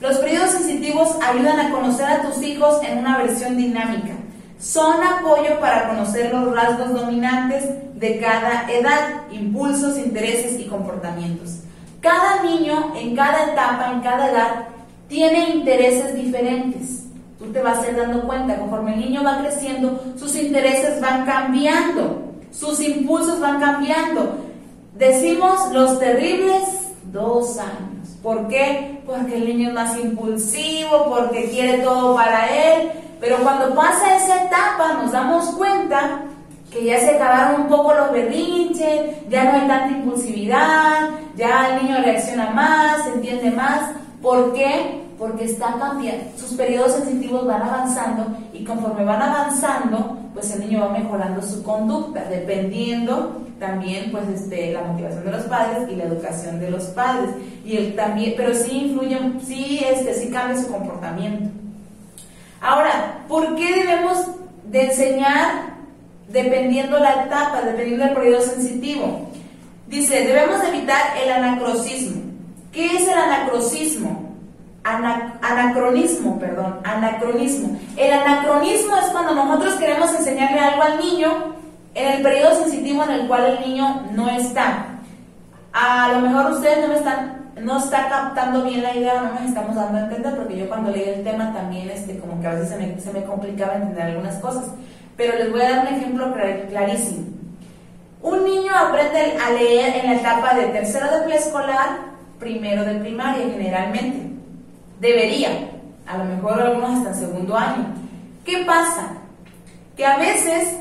Los 0.00 0.16
periodos 0.18 0.52
sensitivos 0.52 1.18
ayudan 1.20 1.60
a 1.60 1.70
conocer 1.70 2.06
a 2.06 2.22
tus 2.22 2.42
hijos 2.42 2.80
en 2.82 2.98
una 2.98 3.18
versión 3.18 3.58
dinámica. 3.58 4.14
Son 4.58 5.02
apoyo 5.02 5.60
para 5.60 5.88
conocer 5.88 6.32
los 6.32 6.54
rasgos 6.54 6.94
dominantes 6.94 7.64
de 7.94 8.18
cada 8.18 8.70
edad, 8.72 9.30
impulsos, 9.30 9.98
intereses 9.98 10.58
y 10.58 10.64
comportamientos. 10.64 11.58
Cada 12.00 12.42
niño 12.42 12.94
en 12.96 13.14
cada 13.14 13.52
etapa, 13.52 13.92
en 13.92 14.00
cada 14.00 14.30
edad, 14.30 14.68
tiene 15.08 15.50
intereses 15.50 16.14
diferentes. 16.14 17.07
Tú 17.38 17.52
te 17.52 17.62
vas 17.62 17.78
a 17.78 17.88
ir 17.88 17.96
dando 17.96 18.22
cuenta, 18.22 18.56
conforme 18.56 18.94
el 18.94 19.00
niño 19.00 19.22
va 19.22 19.38
creciendo, 19.38 20.00
sus 20.18 20.34
intereses 20.34 21.00
van 21.00 21.24
cambiando, 21.24 22.32
sus 22.50 22.80
impulsos 22.80 23.38
van 23.38 23.60
cambiando. 23.60 24.36
Decimos 24.94 25.72
los 25.72 26.00
terribles 26.00 26.88
dos 27.12 27.58
años. 27.58 28.08
¿Por 28.22 28.48
qué? 28.48 29.00
Porque 29.06 29.36
el 29.36 29.46
niño 29.46 29.68
es 29.68 29.74
más 29.74 29.96
impulsivo, 29.98 31.06
porque 31.08 31.48
quiere 31.50 31.78
todo 31.78 32.16
para 32.16 32.48
él. 32.48 32.90
Pero 33.20 33.36
cuando 33.38 33.74
pasa 33.74 34.16
esa 34.16 34.44
etapa 34.44 34.94
nos 35.00 35.12
damos 35.12 35.46
cuenta 35.50 36.22
que 36.72 36.84
ya 36.84 36.98
se 37.00 37.16
acabaron 37.16 37.62
un 37.62 37.68
poco 37.68 37.94
los 37.94 38.12
berrinches, 38.12 39.28
ya 39.28 39.44
no 39.44 39.52
hay 39.52 39.68
tanta 39.68 39.88
impulsividad, 39.88 41.10
ya 41.36 41.68
el 41.70 41.84
niño 41.84 42.02
reacciona 42.02 42.50
más, 42.50 43.06
entiende 43.06 43.50
más. 43.50 43.92
¿Por 44.20 44.52
qué? 44.52 45.07
Porque 45.18 45.44
está 45.44 45.74
cambiando, 45.78 46.24
sus 46.38 46.52
periodos 46.56 46.92
sensitivos 46.92 47.44
van 47.44 47.62
avanzando 47.62 48.26
y 48.52 48.64
conforme 48.64 49.04
van 49.04 49.20
avanzando, 49.20 50.16
pues 50.32 50.54
el 50.54 50.60
niño 50.60 50.80
va 50.80 50.90
mejorando 50.90 51.42
su 51.42 51.62
conducta, 51.64 52.24
dependiendo 52.30 53.42
también 53.58 54.12
pues 54.12 54.28
este, 54.28 54.72
la 54.72 54.82
motivación 54.82 55.24
de 55.24 55.32
los 55.32 55.42
padres 55.44 55.88
y 55.90 55.96
la 55.96 56.04
educación 56.04 56.60
de 56.60 56.70
los 56.70 56.84
padres. 56.84 57.30
Y 57.64 57.76
él 57.76 57.96
también, 57.96 58.34
pero 58.36 58.54
sí 58.54 58.86
influye, 58.86 59.18
sí, 59.44 59.84
este, 59.84 60.14
sí 60.14 60.30
cambia 60.30 60.62
su 60.62 60.70
comportamiento. 60.70 61.50
Ahora, 62.60 63.24
¿por 63.26 63.56
qué 63.56 63.74
debemos 63.74 64.26
de 64.64 64.86
enseñar 64.86 65.78
dependiendo 66.28 66.98
la 66.98 67.24
etapa, 67.24 67.62
dependiendo 67.62 68.04
del 68.04 68.14
periodo 68.14 68.42
sensitivo? 68.42 69.28
Dice, 69.88 70.24
debemos 70.24 70.62
evitar 70.64 71.16
el 71.22 71.32
anacrocismo. 71.32 72.22
¿Qué 72.72 72.86
es 72.86 73.08
el 73.08 73.18
anacrocismo? 73.18 74.27
Anacronismo, 74.84 76.38
perdón, 76.38 76.80
anacronismo. 76.84 77.78
El 77.96 78.12
anacronismo 78.12 78.96
es 78.96 79.06
cuando 79.06 79.34
nosotros 79.34 79.74
queremos 79.74 80.14
enseñarle 80.14 80.60
algo 80.60 80.82
al 80.82 80.98
niño 80.98 81.28
en 81.94 82.12
el 82.12 82.22
periodo 82.22 82.54
sensitivo 82.54 83.04
en 83.04 83.10
el 83.10 83.28
cual 83.28 83.44
el 83.44 83.60
niño 83.60 84.06
no 84.12 84.28
está. 84.30 84.86
A 85.72 86.12
lo 86.12 86.20
mejor 86.20 86.52
ustedes 86.52 86.80
no 86.80 86.88
me 86.88 86.94
están 86.96 87.38
no 87.60 87.78
está 87.78 88.08
captando 88.08 88.62
bien 88.62 88.82
la 88.82 88.94
idea, 88.94 89.20
no 89.20 89.32
nos 89.32 89.42
estamos 89.42 89.74
dando 89.74 89.98
a 89.98 90.02
entender, 90.02 90.36
porque 90.36 90.58
yo 90.58 90.68
cuando 90.68 90.90
leí 90.90 91.08
el 91.08 91.24
tema 91.24 91.52
también, 91.52 91.90
este, 91.90 92.18
como 92.18 92.40
que 92.40 92.46
a 92.46 92.52
veces 92.52 92.68
se 92.68 92.76
me, 92.76 93.00
se 93.00 93.12
me 93.12 93.24
complicaba 93.24 93.74
entender 93.74 94.02
algunas 94.02 94.36
cosas. 94.36 94.66
Pero 95.16 95.36
les 95.36 95.50
voy 95.50 95.60
a 95.62 95.70
dar 95.70 95.80
un 95.80 95.94
ejemplo 95.94 96.32
clarísimo. 96.68 97.26
Un 98.22 98.44
niño 98.44 98.72
aprende 98.74 99.36
a 99.44 99.50
leer 99.50 99.96
en 99.96 100.06
la 100.06 100.20
etapa 100.20 100.54
de 100.54 100.66
tercero 100.66 101.10
de 101.10 101.22
preescolar, 101.22 101.98
primero 102.38 102.84
de 102.84 102.94
primaria 102.94 103.46
generalmente. 103.50 104.37
Debería, 105.00 105.70
a 106.06 106.18
lo 106.18 106.24
mejor 106.24 106.60
algunos 106.60 106.98
hasta 106.98 107.14
segundo 107.14 107.56
año. 107.56 107.86
¿Qué 108.44 108.64
pasa? 108.64 109.18
Que 109.96 110.04
a 110.04 110.16
veces 110.18 110.76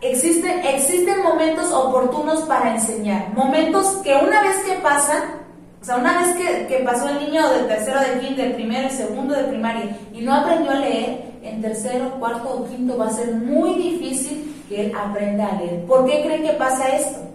existen, 0.00 0.64
existen 0.64 1.22
momentos 1.22 1.72
oportunos 1.72 2.40
para 2.42 2.74
enseñar, 2.74 3.32
momentos 3.34 3.86
que 4.02 4.14
una 4.14 4.42
vez 4.42 4.58
que 4.66 4.74
pasan, 4.82 5.22
o 5.80 5.84
sea, 5.84 5.96
una 5.96 6.20
vez 6.20 6.36
que, 6.36 6.66
que 6.66 6.84
pasó 6.84 7.08
el 7.08 7.18
niño 7.18 7.48
del 7.50 7.66
tercero 7.66 8.00
de 8.00 8.20
quinto, 8.20 8.42
del 8.42 8.52
primero, 8.52 8.88
el 8.88 8.94
segundo 8.94 9.34
de 9.34 9.44
primaria 9.44 9.96
y 10.12 10.20
no 10.20 10.34
aprendió 10.34 10.72
a 10.72 10.76
leer, 10.76 11.30
en 11.42 11.62
tercero, 11.62 12.10
cuarto 12.18 12.50
o 12.50 12.68
quinto 12.68 12.98
va 12.98 13.06
a 13.06 13.10
ser 13.10 13.32
muy 13.34 13.74
difícil 13.74 14.64
que 14.68 14.86
él 14.86 14.92
aprenda 14.94 15.48
a 15.48 15.56
leer. 15.56 15.84
¿Por 15.86 16.04
qué 16.06 16.22
creen 16.22 16.42
que 16.42 16.52
pasa 16.52 16.88
esto? 16.88 17.29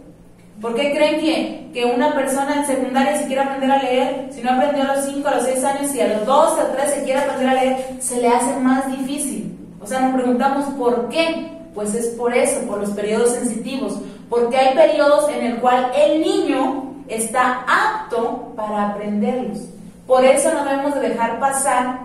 ¿Por 0.62 0.74
qué 0.76 0.92
creen 0.92 1.20
que, 1.20 1.70
que 1.74 1.86
una 1.86 2.16
persona 2.16 2.56
en 2.60 2.66
secundaria 2.66 3.18
si 3.18 3.26
quiere 3.26 3.42
aprender 3.42 3.72
a 3.72 3.84
leer, 3.84 4.30
si 4.32 4.42
no 4.42 4.52
aprendió 4.52 4.84
a 4.84 4.96
los 4.96 5.06
5, 5.06 5.28
a 5.28 5.36
los 5.36 5.44
6 5.44 5.64
años 5.64 5.96
y 5.96 6.02
a 6.02 6.08
los 6.08 6.26
2, 6.26 6.60
a 6.60 6.72
3 6.72 6.94
se 6.94 7.04
quiere 7.04 7.20
aprender 7.20 7.50
a 7.50 7.54
leer, 7.54 7.78
se 8.00 8.22
le 8.22 8.30
hace 8.30 8.58
más 8.62 8.88
difícil? 8.88 9.58
O 9.82 9.88
sea, 9.88 10.00
nos 10.00 10.16
preguntamos 10.16 10.66
por 10.76 11.10
qué. 11.10 11.52
Pues 11.76 11.94
es 11.94 12.08
por 12.16 12.34
eso, 12.34 12.62
por 12.62 12.80
los 12.80 12.92
periodos 12.92 13.32
sensitivos, 13.32 14.00
porque 14.30 14.56
hay 14.56 14.74
periodos 14.74 15.30
en 15.30 15.46
el 15.46 15.58
cual 15.58 15.92
el 15.94 16.22
niño 16.22 16.94
está 17.10 17.66
apto 17.68 18.54
para 18.56 18.92
aprenderlos. 18.92 19.60
Por 20.08 20.24
eso 20.24 20.54
no 20.54 20.64
debemos 20.64 20.96
de 20.96 21.10
dejar 21.10 21.38
pasar 21.38 22.00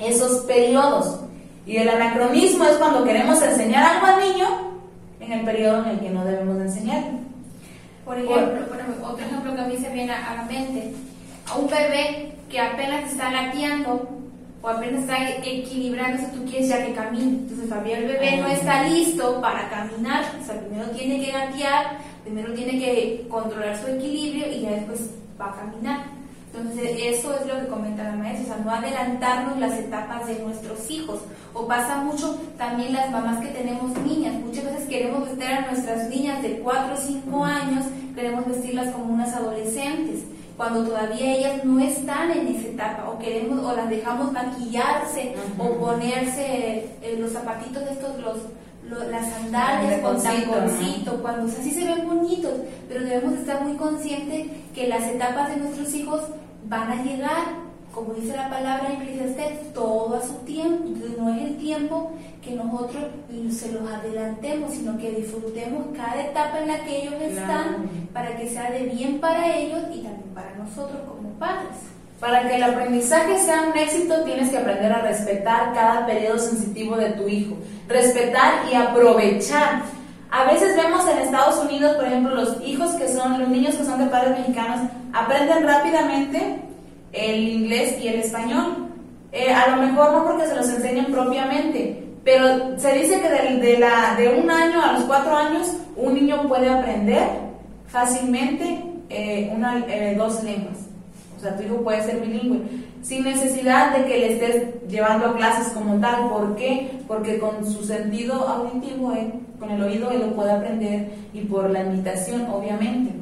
esos 0.00 0.38
periodos. 0.46 1.20
Y 1.66 1.76
el 1.76 1.90
anacronismo 1.90 2.64
es 2.64 2.78
cuando 2.78 3.04
queremos 3.04 3.42
enseñar 3.42 3.84
algo 3.84 4.06
al 4.06 4.20
niño 4.20 4.46
en 5.20 5.32
el 5.32 5.44
periodo 5.44 5.84
en 5.84 5.90
el 5.90 6.00
que 6.00 6.10
no 6.10 6.24
debemos 6.24 6.56
de 6.56 6.64
enseñar. 6.64 7.19
Por 8.10 8.18
ejemplo, 8.18 8.66
otro 9.04 9.24
ejemplo 9.24 9.54
que 9.54 9.60
a 9.60 9.66
mí 9.66 9.76
se 9.76 9.88
viene 9.90 10.10
a 10.10 10.34
la 10.34 10.42
mente, 10.42 10.92
a 11.48 11.56
un 11.56 11.70
bebé 11.70 12.32
que 12.50 12.58
apenas 12.58 13.08
está 13.08 13.30
latiendo 13.30 14.08
o 14.60 14.68
apenas 14.68 15.02
está 15.02 15.30
equilibrando, 15.30 16.18
si 16.18 16.36
tú 16.36 16.44
quieres 16.44 16.70
ya 16.70 16.84
que 16.84 16.92
camine. 16.92 17.38
Entonces 17.38 17.68
todavía 17.68 17.98
el 17.98 18.08
bebé 18.08 18.38
no 18.38 18.48
está 18.48 18.82
listo 18.88 19.40
para 19.40 19.70
caminar, 19.70 20.24
o 20.42 20.44
sea, 20.44 20.58
primero 20.58 20.90
tiene 20.90 21.24
que 21.24 21.30
gatear, 21.30 21.98
primero 22.24 22.52
tiene 22.52 22.80
que 22.80 23.26
controlar 23.30 23.80
su 23.80 23.86
equilibrio 23.86 24.50
y 24.54 24.62
ya 24.62 24.70
después 24.72 25.10
va 25.40 25.50
a 25.50 25.54
caminar. 25.54 26.00
Entonces, 26.52 26.90
eso 27.00 27.32
es 27.36 27.46
lo 27.46 27.60
que 27.60 27.68
comenta 27.68 28.02
la 28.02 28.16
maestra, 28.16 28.42
o 28.42 28.56
sea, 28.56 28.64
no 28.64 28.70
adelantarnos 28.72 29.58
las 29.58 29.78
etapas 29.78 30.26
de 30.26 30.40
nuestros 30.40 30.90
hijos. 30.90 31.20
O 31.54 31.66
pasa 31.66 31.98
mucho 31.98 32.40
también 32.58 32.92
las 32.92 33.10
mamás 33.10 33.40
que 33.40 33.48
tenemos 33.48 33.96
niñas. 33.98 34.34
Muchas 34.34 34.64
veces 34.64 34.88
queremos 34.88 35.26
vestir 35.26 35.46
a 35.46 35.70
nuestras 35.70 36.08
niñas 36.08 36.42
de 36.42 36.58
4 36.58 36.94
o 36.94 36.96
5 36.96 37.44
años, 37.44 37.84
queremos 38.14 38.46
vestirlas 38.46 38.92
como 38.92 39.14
unas 39.14 39.32
adolescentes, 39.34 40.24
cuando 40.56 40.84
todavía 40.84 41.36
ellas 41.36 41.64
no 41.64 41.78
están 41.80 42.32
en 42.32 42.48
esa 42.48 42.68
etapa, 42.68 43.08
o 43.08 43.18
queremos, 43.18 43.64
o 43.64 43.74
las 43.74 43.88
dejamos 43.88 44.32
maquillarse, 44.32 45.34
o 45.56 45.74
ponerse 45.76 46.90
eh, 47.00 47.16
los 47.18 47.32
zapatitos 47.32 47.82
estos, 47.90 48.18
los 48.20 48.36
las 48.98 49.30
sandalias 49.30 50.00
con 50.00 50.22
taconcito, 50.22 51.22
cuando 51.22 51.46
o 51.46 51.48
sí 51.48 51.70
se 51.70 51.84
ven 51.84 52.06
bonitos, 52.06 52.52
pero 52.88 53.04
debemos 53.04 53.34
estar 53.34 53.62
muy 53.62 53.76
conscientes 53.76 54.46
que 54.74 54.88
las 54.88 55.04
etapas 55.04 55.50
de 55.50 55.56
nuestros 55.56 55.94
hijos 55.94 56.22
van 56.68 56.90
a 56.90 57.02
llegar, 57.02 57.60
como 57.92 58.14
dice 58.14 58.36
la 58.36 58.48
palabra 58.48 58.92
en 58.92 59.02
Eclesiastes, 59.02 59.72
todo 59.72 60.16
a 60.16 60.22
su 60.22 60.34
tiempo. 60.44 60.84
Entonces 60.86 61.18
no 61.18 61.34
es 61.34 61.42
el 61.42 61.56
tiempo 61.56 62.12
que 62.42 62.52
nosotros 62.52 63.04
se 63.50 63.72
los 63.72 63.90
adelantemos, 63.90 64.72
sino 64.72 64.96
que 64.96 65.10
disfrutemos 65.12 65.86
cada 65.96 66.22
etapa 66.22 66.60
en 66.60 66.68
la 66.68 66.84
que 66.84 67.02
ellos 67.02 67.14
están 67.20 67.88
para 68.12 68.36
que 68.36 68.48
sea 68.48 68.70
de 68.70 68.84
bien 68.84 69.20
para 69.20 69.56
ellos 69.56 69.80
y 69.92 70.02
también 70.02 70.30
para 70.34 70.54
nosotros 70.54 71.00
como 71.08 71.30
padres. 71.30 71.76
Para 72.20 72.46
que 72.46 72.56
el 72.56 72.62
aprendizaje 72.62 73.38
sea 73.38 73.62
un 73.62 73.76
éxito, 73.76 74.22
tienes 74.24 74.50
que 74.50 74.58
aprender 74.58 74.92
a 74.92 75.00
respetar 75.00 75.72
cada 75.72 76.06
periodo 76.06 76.38
sensitivo 76.38 76.96
de 76.96 77.12
tu 77.12 77.26
hijo, 77.26 77.56
respetar 77.90 78.64
y 78.70 78.74
aprovechar. 78.74 79.82
A 80.30 80.44
veces 80.44 80.76
vemos 80.76 81.06
en 81.08 81.18
Estados 81.18 81.58
Unidos, 81.58 81.96
por 81.96 82.06
ejemplo, 82.06 82.34
los 82.34 82.56
hijos 82.64 82.92
que 82.92 83.08
son, 83.08 83.38
los 83.38 83.48
niños 83.48 83.74
que 83.74 83.84
son 83.84 83.98
de 83.98 84.06
padres 84.06 84.38
mexicanos, 84.38 84.88
aprenden 85.12 85.66
rápidamente 85.66 86.60
el 87.12 87.48
inglés 87.48 87.96
y 88.00 88.08
el 88.08 88.20
español. 88.20 88.86
Eh, 89.32 89.52
a 89.52 89.70
lo 89.70 89.82
mejor 89.82 90.12
no 90.12 90.24
porque 90.24 90.46
se 90.46 90.54
los 90.54 90.68
enseñen 90.68 91.06
propiamente, 91.06 92.04
pero 92.24 92.78
se 92.78 92.92
dice 92.94 93.20
que 93.20 93.28
de, 93.28 93.78
la, 93.78 94.14
de 94.16 94.40
un 94.40 94.50
año 94.50 94.80
a 94.82 94.92
los 94.92 95.04
cuatro 95.04 95.36
años 95.36 95.72
un 95.96 96.14
niño 96.14 96.48
puede 96.48 96.68
aprender 96.68 97.28
fácilmente 97.88 98.84
eh, 99.08 99.52
una, 99.54 99.84
eh, 99.88 100.14
dos 100.16 100.42
lenguas. 100.44 100.89
O 101.40 101.42
sea, 101.42 101.56
tu 101.56 101.62
hijo 101.62 101.76
puede 101.76 102.02
ser 102.02 102.20
bilingüe 102.20 102.60
sin 103.02 103.24
necesidad 103.24 103.96
de 103.96 104.04
que 104.04 104.18
le 104.18 104.32
estés 104.34 104.88
llevando 104.90 105.28
a 105.28 105.36
clases 105.38 105.72
como 105.72 105.98
tal. 105.98 106.28
¿Por 106.28 106.54
qué? 106.54 107.00
Porque 107.08 107.38
con 107.38 107.64
su 107.64 107.82
sentido 107.82 108.46
auditivo, 108.46 109.14
con 109.58 109.70
el 109.70 109.82
oído, 109.82 110.10
él 110.10 110.20
lo 110.20 110.36
puede 110.36 110.52
aprender 110.52 111.08
y 111.32 111.40
por 111.40 111.70
la 111.70 111.80
imitación, 111.80 112.46
obviamente. 112.50 113.14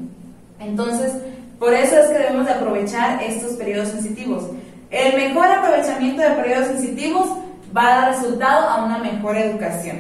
Entonces, 0.58 1.12
por 1.60 1.72
eso 1.72 1.96
es 1.96 2.08
que 2.08 2.18
debemos 2.18 2.46
de 2.46 2.54
aprovechar 2.54 3.22
estos 3.22 3.52
periodos 3.52 3.90
sensitivos. 3.90 4.48
El 4.90 5.14
mejor 5.14 5.46
aprovechamiento 5.46 6.22
de 6.22 6.30
periodos 6.30 6.66
sensitivos 6.66 7.28
va 7.76 7.86
a 7.86 8.00
dar 8.00 8.14
resultado 8.16 8.68
a 8.68 8.84
una 8.84 8.98
mejor 8.98 9.36
educación. 9.36 9.98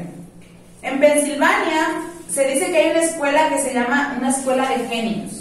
En 0.82 0.98
Pensilvania 0.98 2.02
se 2.28 2.48
dice 2.48 2.66
que 2.72 2.78
hay 2.78 2.90
una 2.90 3.02
escuela 3.02 3.48
que 3.48 3.58
se 3.58 3.74
llama 3.74 4.16
una 4.18 4.30
escuela 4.30 4.68
de 4.70 4.88
genios 4.88 5.37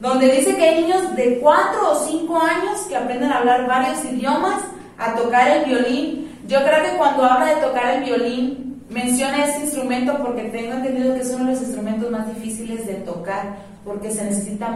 donde 0.00 0.32
dice 0.32 0.56
que 0.56 0.62
hay 0.62 0.82
niños 0.82 1.14
de 1.14 1.38
4 1.38 1.90
o 1.90 1.94
5 1.94 2.40
años 2.40 2.80
que 2.88 2.96
aprenden 2.96 3.30
a 3.30 3.38
hablar 3.38 3.66
varios 3.66 4.02
idiomas, 4.04 4.62
a 4.98 5.14
tocar 5.14 5.48
el 5.48 5.66
violín. 5.66 6.30
Yo 6.48 6.58
creo 6.64 6.82
que 6.82 6.96
cuando 6.96 7.24
habla 7.24 7.54
de 7.54 7.60
tocar 7.60 7.96
el 7.96 8.04
violín, 8.04 8.82
menciona 8.88 9.44
ese 9.44 9.60
instrumento 9.60 10.16
porque 10.18 10.44
tengo 10.44 10.72
entendido 10.72 11.14
que 11.14 11.20
es 11.20 11.30
uno 11.30 11.44
de 11.44 11.52
los 11.52 11.62
instrumentos 11.62 12.10
más 12.10 12.26
difíciles 12.34 12.86
de 12.86 12.94
tocar, 12.94 13.56
porque 13.84 14.10
se 14.10 14.24
necesita, 14.24 14.68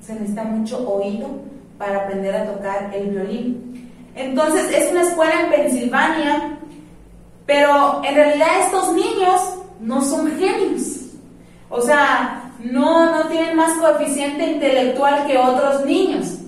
se 0.00 0.14
necesita 0.14 0.44
mucho 0.44 0.88
oído 0.88 1.28
para 1.78 2.02
aprender 2.02 2.34
a 2.34 2.52
tocar 2.52 2.90
el 2.92 3.10
violín. 3.10 3.92
Entonces, 4.16 4.68
es 4.74 4.90
una 4.90 5.02
escuela 5.02 5.42
en 5.42 5.50
Pensilvania, 5.50 6.58
pero 7.46 8.02
en 8.04 8.14
realidad 8.14 8.48
estos 8.62 8.92
niños 8.94 9.40
no 9.80 10.02
son 10.02 10.26
genios. 10.38 11.02
O 11.68 11.80
sea, 11.80 12.45
no, 12.60 13.10
no 13.10 13.28
tienen 13.28 13.56
más 13.56 13.72
coeficiente 13.78 14.46
intelectual 14.46 15.26
que 15.26 15.38
otros 15.38 15.84
niños. 15.84 16.38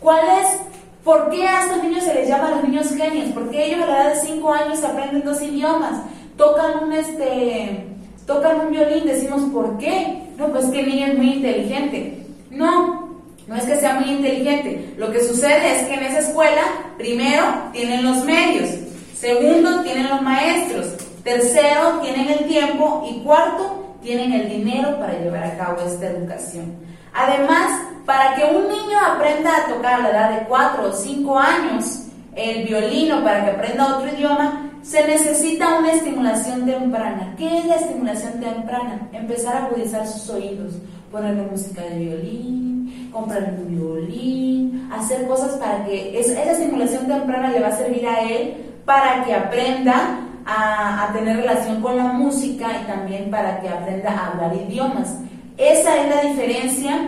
¿Cuál 0.00 0.24
es? 0.42 0.60
¿Por 1.04 1.30
qué 1.30 1.46
a 1.46 1.62
estos 1.62 1.82
niños 1.82 2.04
se 2.04 2.14
les 2.14 2.28
llama 2.28 2.50
los 2.50 2.64
niños 2.64 2.88
genios? 2.90 3.28
Porque 3.32 3.66
ellos 3.66 3.82
a 3.82 3.86
la 3.86 4.02
edad 4.02 4.14
de 4.14 4.20
5 4.20 4.52
años 4.52 4.84
aprenden 4.84 5.24
dos 5.24 5.40
idiomas, 5.40 6.00
tocan 6.36 6.84
un 6.84 6.92
este 6.92 7.86
tocan 8.26 8.60
un 8.60 8.72
violín, 8.72 9.06
decimos 9.06 9.42
¿por 9.52 9.78
qué? 9.78 10.22
No, 10.36 10.48
pues 10.48 10.66
que 10.66 10.80
el 10.80 10.86
niño 10.86 11.06
es 11.06 11.16
muy 11.16 11.32
inteligente. 11.34 12.26
No, 12.50 13.20
no 13.46 13.56
es 13.56 13.64
que 13.64 13.76
sea 13.76 13.94
muy 13.94 14.10
inteligente. 14.10 14.94
Lo 14.96 15.12
que 15.12 15.22
sucede 15.22 15.76
es 15.76 15.86
que 15.86 15.94
en 15.94 16.04
esa 16.04 16.18
escuela, 16.18 16.62
primero, 16.98 17.44
tienen 17.72 18.04
los 18.04 18.24
medios, 18.24 18.68
segundo, 19.16 19.82
tienen 19.82 20.08
los 20.08 20.22
maestros, 20.22 20.86
tercero, 21.22 22.00
tienen 22.02 22.28
el 22.28 22.46
tiempo 22.46 23.06
y 23.08 23.20
cuarto, 23.20 23.85
tienen 24.06 24.32
el 24.32 24.48
dinero 24.48 24.98
para 25.00 25.18
llevar 25.18 25.42
a 25.42 25.58
cabo 25.58 25.82
esta 25.84 26.06
educación. 26.06 26.76
Además, 27.12 27.82
para 28.06 28.36
que 28.36 28.44
un 28.44 28.68
niño 28.68 28.98
aprenda 29.04 29.50
a 29.56 29.66
tocar 29.66 29.94
a 29.94 29.98
la 29.98 30.10
edad 30.10 30.30
de 30.30 30.46
4 30.46 30.88
o 30.88 30.92
5 30.92 31.38
años 31.38 32.02
el 32.36 32.64
violino, 32.66 33.24
para 33.24 33.44
que 33.44 33.50
aprenda 33.50 33.96
otro 33.96 34.08
idioma, 34.08 34.70
se 34.82 35.04
necesita 35.08 35.80
una 35.80 35.92
estimulación 35.92 36.64
temprana. 36.64 37.34
¿Qué 37.36 37.58
es 37.58 37.66
la 37.66 37.74
estimulación 37.74 38.34
temprana? 38.34 39.08
Empezar 39.12 39.56
a 39.56 39.66
agudizar 39.66 40.06
sus 40.06 40.30
oídos, 40.30 40.74
ponerle 41.10 41.42
música 41.50 41.82
de 41.82 41.98
violín, 41.98 43.10
comprarle 43.12 43.48
un 43.58 43.76
violín, 43.76 44.88
hacer 44.92 45.26
cosas 45.26 45.56
para 45.56 45.84
que 45.84 46.20
esa 46.20 46.40
estimulación 46.44 47.08
temprana 47.08 47.50
le 47.50 47.58
va 47.58 47.68
a 47.68 47.76
servir 47.76 48.06
a 48.06 48.20
él 48.20 48.54
para 48.84 49.24
que 49.24 49.34
aprenda 49.34 50.20
a, 50.46 51.10
tener 51.12 51.38
relación 51.38 51.80
con 51.80 51.96
la 51.96 52.04
música 52.04 52.68
y 52.80 52.86
también 52.86 53.30
para 53.30 53.60
que 53.60 53.68
aprenda 53.68 54.10
a 54.10 54.26
hablar 54.32 54.54
idiomas. 54.54 55.16
Esa 55.56 55.96
es 56.02 56.08
la 56.08 56.22
diferencia 56.22 56.98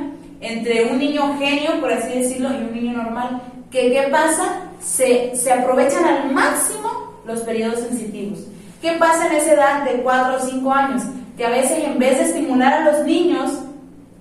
entre 0.41 0.91
un 0.91 0.99
niño 0.99 1.37
genio, 1.39 1.81
por 1.81 1.93
así 1.93 2.19
decirlo, 2.19 2.51
y 2.51 2.65
un 2.65 2.73
niño 2.73 3.03
normal. 3.03 3.41
¿Qué, 3.71 3.93
qué 3.93 4.09
pasa? 4.11 4.63
Se, 4.81 5.37
se 5.37 5.53
aprovechan 5.53 6.05
al 6.05 6.33
máximo 6.33 7.21
los 7.27 7.41
periodos 7.41 7.81
sensitivos. 7.81 8.41
¿Qué 8.81 8.93
pasa 8.93 9.27
en 9.27 9.37
esa 9.37 9.53
edad 9.53 9.85
de 9.85 10.03
4 10.03 10.37
o 10.37 10.41
5 10.41 10.73
años? 10.73 11.03
Que 11.37 11.45
a 11.45 11.51
veces 11.51 11.85
en 11.85 11.99
vez 11.99 12.19
de 12.19 12.25
estimular 12.25 12.73
a 12.75 12.93
los 12.93 13.05
niños 13.05 13.53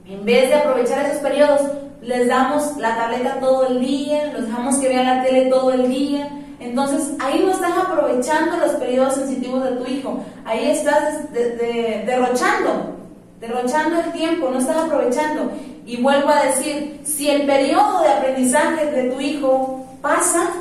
En 0.09 0.24
vez 0.24 0.47
de 0.47 0.55
aprovechar 0.55 1.05
esos 1.05 1.17
periodos, 1.17 1.62
les 2.01 2.29
damos 2.29 2.77
la 2.77 2.95
tableta 2.95 3.41
todo 3.41 3.67
el 3.67 3.81
día, 3.81 4.31
los 4.31 4.47
dejamos 4.47 4.77
que 4.77 4.88
vean 4.88 5.05
la 5.05 5.21
tele 5.21 5.50
todo 5.50 5.74
el 5.74 5.89
día. 5.89 6.29
Entonces 6.60 7.12
ahí 7.20 7.44
no 7.46 7.52
estás 7.52 7.78
aprovechando 7.78 8.58
los 8.58 8.72
periodos 8.74 9.16
sensitivos 9.16 9.64
de 9.64 9.72
tu 9.72 9.86
hijo, 9.86 10.24
ahí 10.44 10.72
estás 10.72 11.32
derrochando, 11.32 12.96
derrochando 13.40 14.00
el 14.00 14.12
tiempo, 14.12 14.50
no 14.50 14.60
estás 14.60 14.78
aprovechando. 14.78 15.52
Y 15.86 16.02
vuelvo 16.02 16.30
a 16.30 16.44
decir, 16.44 17.00
si 17.04 17.30
el 17.30 17.46
periodo 17.46 18.02
de 18.02 18.10
aprendizaje 18.10 18.86
de 18.92 19.10
tu 19.12 19.22
hijo 19.22 19.86
pasa, 20.02 20.52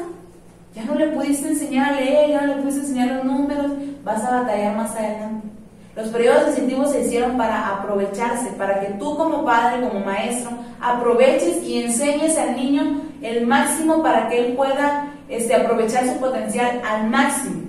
ya 0.74 0.84
no 0.84 0.94
le 0.94 1.08
pudiste 1.08 1.48
enseñar 1.48 1.94
a 1.94 2.00
leer, 2.00 2.30
ya 2.30 2.42
no 2.42 2.54
le 2.54 2.62
pudiste 2.62 2.82
enseñar 2.82 3.16
los 3.16 3.24
números, 3.24 3.72
vas 4.04 4.22
a 4.22 4.42
batallar 4.42 4.76
más 4.76 4.94
adelante. 4.94 5.48
Los 5.96 6.08
periodos 6.08 6.44
sensitivos 6.44 6.92
se 6.92 7.00
hicieron 7.00 7.38
para 7.38 7.68
aprovecharse, 7.68 8.50
para 8.50 8.80
que 8.80 8.92
tú 8.98 9.16
como 9.16 9.46
padre, 9.46 9.80
como 9.80 10.04
maestro, 10.04 10.50
aproveches 10.78 11.62
y 11.62 11.82
enseñes 11.82 12.36
al 12.36 12.54
niño 12.54 13.00
el 13.22 13.46
máximo 13.46 14.02
para 14.02 14.28
que 14.28 14.46
él 14.46 14.52
pueda 14.52 15.15
este, 15.28 15.54
aprovechar 15.54 16.06
su 16.06 16.18
potencial 16.18 16.80
al 16.88 17.08
máximo. 17.08 17.66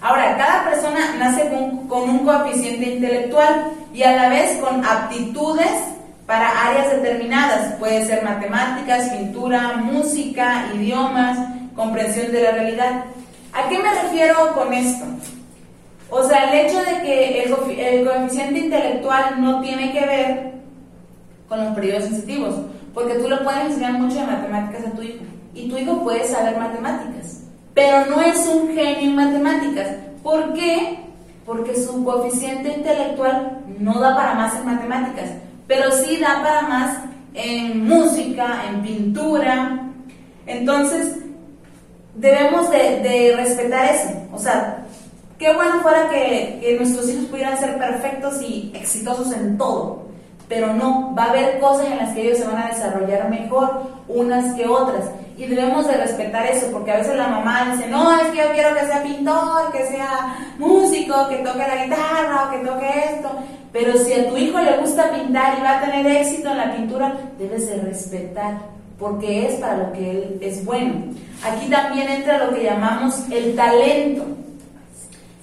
Ahora, 0.00 0.36
cada 0.36 0.64
persona 0.68 1.14
nace 1.16 1.48
con, 1.48 2.10
un 2.10 2.18
coeficiente 2.24 2.94
intelectual 2.94 3.70
y 3.94 4.02
a 4.02 4.16
la 4.16 4.28
vez 4.30 4.58
con 4.60 4.84
aptitudes 4.84 5.70
para 6.26 6.68
áreas 6.68 6.90
determinadas. 6.90 7.74
Puede 7.74 8.04
ser 8.04 8.24
matemáticas, 8.24 9.10
pintura, 9.10 9.74
música, 9.76 10.66
idiomas, 10.74 11.38
comprensión 11.76 12.32
de 12.32 12.42
la 12.42 12.50
realidad. 12.50 13.04
¿A 13.52 13.68
qué 13.68 13.78
me 13.78 13.94
refiero 14.02 14.54
con 14.54 14.72
esto? 14.72 15.04
O 16.10 16.24
sea, 16.24 16.50
el 16.50 16.66
hecho 16.66 16.78
de 16.78 17.02
que 17.02 17.44
el, 17.44 18.04
coeficiente 18.04 18.58
intelectual 18.58 19.40
no 19.40 19.60
tiene 19.60 19.92
que 19.92 20.00
ver 20.00 20.52
con 21.48 21.64
los 21.64 21.74
periodos 21.74 22.04
sensitivos, 22.04 22.54
porque 22.94 23.14
tú 23.14 23.28
le 23.28 23.36
puedes 23.38 23.66
enseñar 23.66 23.94
mucho 23.94 24.16
de 24.16 24.26
matemáticas 24.26 24.86
a 24.86 24.90
tu 24.90 25.02
hijo 25.02 25.24
y 25.54 25.68
tu 25.68 25.78
hijo 25.78 26.02
puede 26.02 26.24
saber 26.26 26.58
matemáticas, 26.58 27.42
pero 27.74 28.06
no 28.06 28.20
es 28.22 28.46
un 28.46 28.68
genio 28.68 29.10
en 29.10 29.16
matemáticas. 29.16 29.88
¿Por 30.22 30.52
qué? 30.54 31.00
Porque 31.44 31.74
su 31.74 32.04
coeficiente 32.04 32.72
intelectual 32.76 33.58
no 33.78 33.98
da 34.00 34.14
para 34.14 34.34
más 34.34 34.54
en 34.56 34.66
matemáticas, 34.66 35.30
pero 35.66 35.90
sí 35.90 36.18
da 36.18 36.42
para 36.42 36.62
más 36.62 36.98
en 37.34 37.86
música, 37.86 38.64
en 38.68 38.82
pintura. 38.82 39.88
Entonces, 40.46 41.16
debemos 42.14 42.70
de, 42.70 43.00
de 43.00 43.36
respetar 43.36 43.94
eso. 43.94 44.10
O 44.32 44.38
sea, 44.38 44.82
Qué 45.42 45.52
bueno 45.52 45.80
fuera 45.82 46.08
que, 46.08 46.76
nuestros 46.78 47.10
hijos 47.10 47.24
pudieran 47.24 47.58
ser 47.58 47.76
perfectos 47.76 48.40
y 48.42 48.70
exitosos 48.76 49.32
en 49.32 49.58
todo, 49.58 50.01
pero 50.52 50.74
no, 50.74 51.14
va 51.16 51.24
a 51.24 51.30
haber 51.30 51.58
cosas 51.60 51.86
en 51.86 51.96
las 51.96 52.12
que 52.12 52.26
ellos 52.26 52.36
se 52.36 52.44
van 52.44 52.58
a 52.58 52.68
desarrollar 52.68 53.30
mejor 53.30 53.84
unas 54.06 54.54
que 54.54 54.68
otras. 54.68 55.06
Y 55.38 55.46
debemos 55.46 55.86
de 55.86 55.96
respetar 55.96 56.44
eso, 56.44 56.66
porque 56.70 56.92
a 56.92 56.98
veces 56.98 57.16
la 57.16 57.28
mamá 57.28 57.72
dice, 57.72 57.88
no, 57.88 58.20
es 58.20 58.28
que 58.28 58.36
yo 58.36 58.52
quiero 58.52 58.74
que 58.74 58.84
sea 58.84 59.02
pintor, 59.02 59.72
que 59.72 59.86
sea 59.86 60.36
músico, 60.58 61.26
que 61.30 61.36
toque 61.36 61.58
la 61.58 61.84
guitarra 61.86 62.44
o 62.44 62.50
que 62.50 62.68
toque 62.68 62.86
esto. 63.14 63.30
Pero 63.72 63.96
si 63.96 64.12
a 64.12 64.28
tu 64.28 64.36
hijo 64.36 64.60
le 64.60 64.76
gusta 64.76 65.10
pintar 65.10 65.56
y 65.58 65.62
va 65.62 65.78
a 65.78 65.80
tener 65.80 66.06
éxito 66.06 66.50
en 66.50 66.58
la 66.58 66.76
pintura, 66.76 67.14
debes 67.38 67.68
de 67.68 67.76
respetar, 67.76 68.58
porque 68.98 69.46
es 69.46 69.54
para 69.54 69.78
lo 69.78 69.92
que 69.94 70.10
él 70.10 70.38
es 70.42 70.62
bueno. 70.66 71.14
Aquí 71.42 71.70
también 71.70 72.10
entra 72.10 72.44
lo 72.44 72.54
que 72.54 72.62
llamamos 72.62 73.24
el 73.30 73.56
talento. 73.56 74.26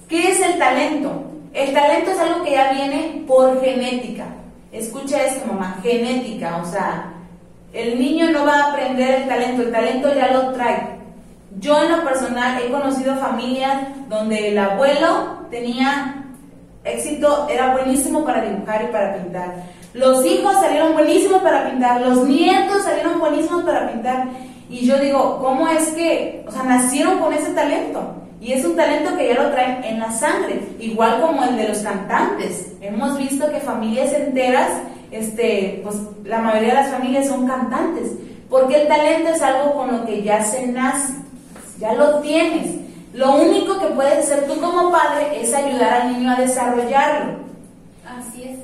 ¿Qué 0.08 0.30
es 0.30 0.40
el 0.40 0.56
talento? 0.56 1.24
El 1.52 1.74
talento 1.74 2.12
es 2.12 2.18
algo 2.20 2.44
que 2.44 2.52
ya 2.52 2.70
viene 2.70 3.24
por 3.26 3.60
genética. 3.60 4.36
Escucha 4.72 5.24
esto, 5.24 5.46
mamá, 5.46 5.78
genética, 5.82 6.58
o 6.62 6.64
sea, 6.64 7.12
el 7.72 7.98
niño 7.98 8.30
no 8.30 8.44
va 8.44 8.54
a 8.54 8.70
aprender 8.70 9.22
el 9.22 9.28
talento, 9.28 9.62
el 9.62 9.72
talento 9.72 10.14
ya 10.14 10.30
lo 10.32 10.52
trae. 10.52 11.00
Yo 11.58 11.82
en 11.82 11.90
lo 11.90 12.04
personal 12.04 12.62
he 12.62 12.70
conocido 12.70 13.16
familias 13.16 13.88
donde 14.08 14.50
el 14.50 14.58
abuelo 14.58 15.46
tenía 15.50 16.24
éxito, 16.84 17.48
era 17.50 17.72
buenísimo 17.72 18.24
para 18.24 18.42
dibujar 18.42 18.84
y 18.84 18.92
para 18.92 19.14
pintar. 19.16 19.54
Los 19.92 20.24
hijos 20.24 20.54
salieron 20.54 20.92
buenísimos 20.92 21.42
para 21.42 21.68
pintar, 21.68 22.00
los 22.02 22.28
nietos 22.28 22.84
salieron 22.84 23.18
buenísimos 23.18 23.64
para 23.64 23.90
pintar. 23.90 24.28
Y 24.68 24.86
yo 24.86 24.96
digo, 24.98 25.40
¿cómo 25.40 25.66
es 25.66 25.88
que, 25.88 26.44
o 26.46 26.52
sea, 26.52 26.62
nacieron 26.62 27.18
con 27.18 27.32
ese 27.32 27.52
talento? 27.54 28.19
Y 28.40 28.52
es 28.52 28.64
un 28.64 28.74
talento 28.74 29.14
que 29.18 29.28
ya 29.28 29.42
lo 29.42 29.50
traen 29.50 29.84
en 29.84 30.00
la 30.00 30.10
sangre, 30.10 30.62
igual 30.78 31.20
como 31.20 31.44
el 31.44 31.56
de 31.56 31.68
los 31.68 31.78
cantantes. 31.80 32.72
Hemos 32.80 33.18
visto 33.18 33.50
que 33.50 33.60
familias 33.60 34.14
enteras, 34.14 34.70
este, 35.10 35.80
pues 35.84 35.96
la 36.24 36.38
mayoría 36.38 36.70
de 36.70 36.74
las 36.82 36.90
familias 36.90 37.28
son 37.28 37.46
cantantes, 37.46 38.12
porque 38.48 38.80
el 38.80 38.88
talento 38.88 39.28
es 39.28 39.42
algo 39.42 39.74
con 39.74 39.92
lo 39.92 40.06
que 40.06 40.22
ya 40.22 40.42
se 40.42 40.66
nace, 40.68 41.12
ya 41.78 41.92
lo 41.92 42.20
tienes. 42.20 42.76
Lo 43.12 43.36
único 43.36 43.78
que 43.78 43.88
puedes 43.88 44.20
hacer 44.20 44.46
tú 44.46 44.58
como 44.58 44.90
padre 44.90 45.42
es 45.42 45.52
ayudar 45.52 46.02
al 46.02 46.12
niño 46.12 46.30
a 46.30 46.40
desarrollarlo. 46.40 47.40
Así 48.06 48.44
es. 48.44 48.58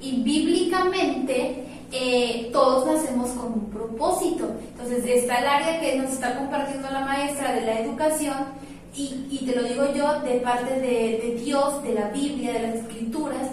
Y 0.00 0.22
bíblicamente 0.22 1.66
eh, 1.92 2.48
todos 2.52 2.86
nacemos 2.86 3.30
con 3.30 3.52
un 3.52 3.70
propósito. 3.70 4.48
Entonces 4.72 5.04
está 5.04 5.40
el 5.40 5.46
área 5.46 5.80
que 5.80 5.96
nos 5.96 6.12
está 6.12 6.36
compartiendo 6.36 6.88
la 6.90 7.00
maestra 7.00 7.52
de 7.52 7.62
la 7.62 7.80
educación 7.80 8.34
y, 8.94 9.26
y, 9.30 9.46
te 9.46 9.54
lo 9.54 9.62
digo 9.62 9.84
yo 9.94 10.20
de 10.20 10.40
parte 10.40 10.74
de, 10.74 11.20
de, 11.22 11.40
Dios, 11.44 11.82
de 11.82 11.94
la 11.94 12.08
Biblia, 12.08 12.52
de 12.54 12.62
las 12.62 12.74
Escrituras, 12.76 13.48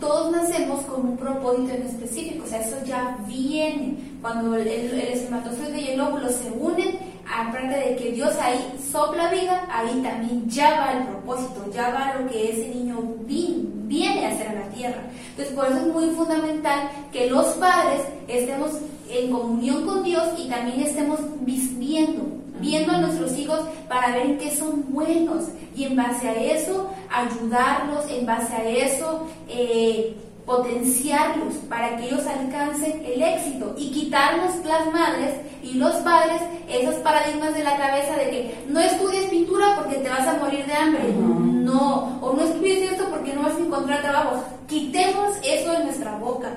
todos 0.00 0.32
nacemos 0.32 0.84
con 0.86 1.06
un 1.06 1.16
propósito 1.16 1.74
en 1.74 1.82
específico, 1.82 2.44
o 2.44 2.48
sea, 2.48 2.60
eso 2.60 2.76
ya 2.84 3.18
viene. 3.26 3.96
Cuando 4.20 4.54
el, 4.56 4.66
el, 4.66 5.00
espermatozoide 5.00 5.80
y 5.80 5.88
el 5.90 6.00
óvulo 6.00 6.28
se 6.28 6.50
unen, 6.50 6.98
aparte 7.26 7.76
de 7.76 7.96
que 7.96 8.12
Dios 8.12 8.34
ahí 8.40 8.58
sopla 8.90 9.30
vida, 9.30 9.66
ahí 9.70 10.00
también 10.02 10.48
ya 10.48 10.78
va 10.78 10.92
el 10.92 11.06
propósito, 11.06 11.64
ya 11.72 11.90
va 11.90 12.20
lo 12.20 12.28
que 12.28 12.50
ese 12.50 12.68
niño 12.74 12.98
viene 13.26 14.26
a 14.26 14.30
hacer 14.30 14.48
a 14.48 14.54
la 14.54 14.68
tierra. 14.68 15.02
Entonces, 15.30 15.54
por 15.54 15.66
eso 15.66 15.76
es 15.76 15.86
muy 15.86 16.10
fundamental 16.10 16.90
que 17.12 17.30
los 17.30 17.46
padres 17.54 18.02
estemos 18.28 18.72
en 19.08 19.30
comunión 19.30 19.86
con 19.86 20.02
Dios 20.02 20.24
y 20.38 20.48
también 20.48 20.80
estemos 20.80 21.20
viendo 21.40 22.35
viendo 22.60 22.92
a 22.92 22.98
nuestros 22.98 23.36
hijos 23.36 23.60
para 23.88 24.12
ver 24.12 24.38
qué 24.38 24.54
son 24.54 24.92
buenos 24.92 25.44
y 25.74 25.84
en 25.84 25.96
base 25.96 26.28
a 26.28 26.34
eso 26.34 26.90
ayudarlos, 27.10 28.10
en 28.10 28.26
base 28.26 28.54
a 28.54 28.68
eso 28.68 29.26
eh, 29.48 30.16
potenciarlos 30.44 31.54
para 31.68 31.96
que 31.96 32.06
ellos 32.06 32.24
alcancen 32.26 33.04
el 33.04 33.20
éxito 33.22 33.74
y 33.76 33.90
quitarnos 33.90 34.64
las 34.64 34.86
madres 34.92 35.34
y 35.62 35.74
los 35.74 35.94
padres 35.96 36.40
esos 36.68 36.94
paradigmas 36.96 37.54
de 37.54 37.64
la 37.64 37.76
cabeza 37.76 38.16
de 38.16 38.30
que 38.30 38.64
no 38.68 38.80
estudies 38.80 39.26
pintura 39.26 39.76
porque 39.76 39.96
te 39.96 40.08
vas 40.08 40.26
a 40.26 40.38
morir 40.38 40.66
de 40.66 40.72
hambre. 40.72 41.02
No, 41.12 42.18
o 42.20 42.32
no 42.32 42.42
estudies 42.42 42.92
esto 42.92 43.08
porque 43.10 43.32
no 43.32 43.42
vas 43.42 43.56
a 43.56 43.60
encontrar 43.60 44.02
trabajo. 44.02 44.44
Quitemos 44.68 45.36
eso 45.42 45.72
de 45.72 45.84
nuestra 45.84 46.16
boca. 46.16 46.50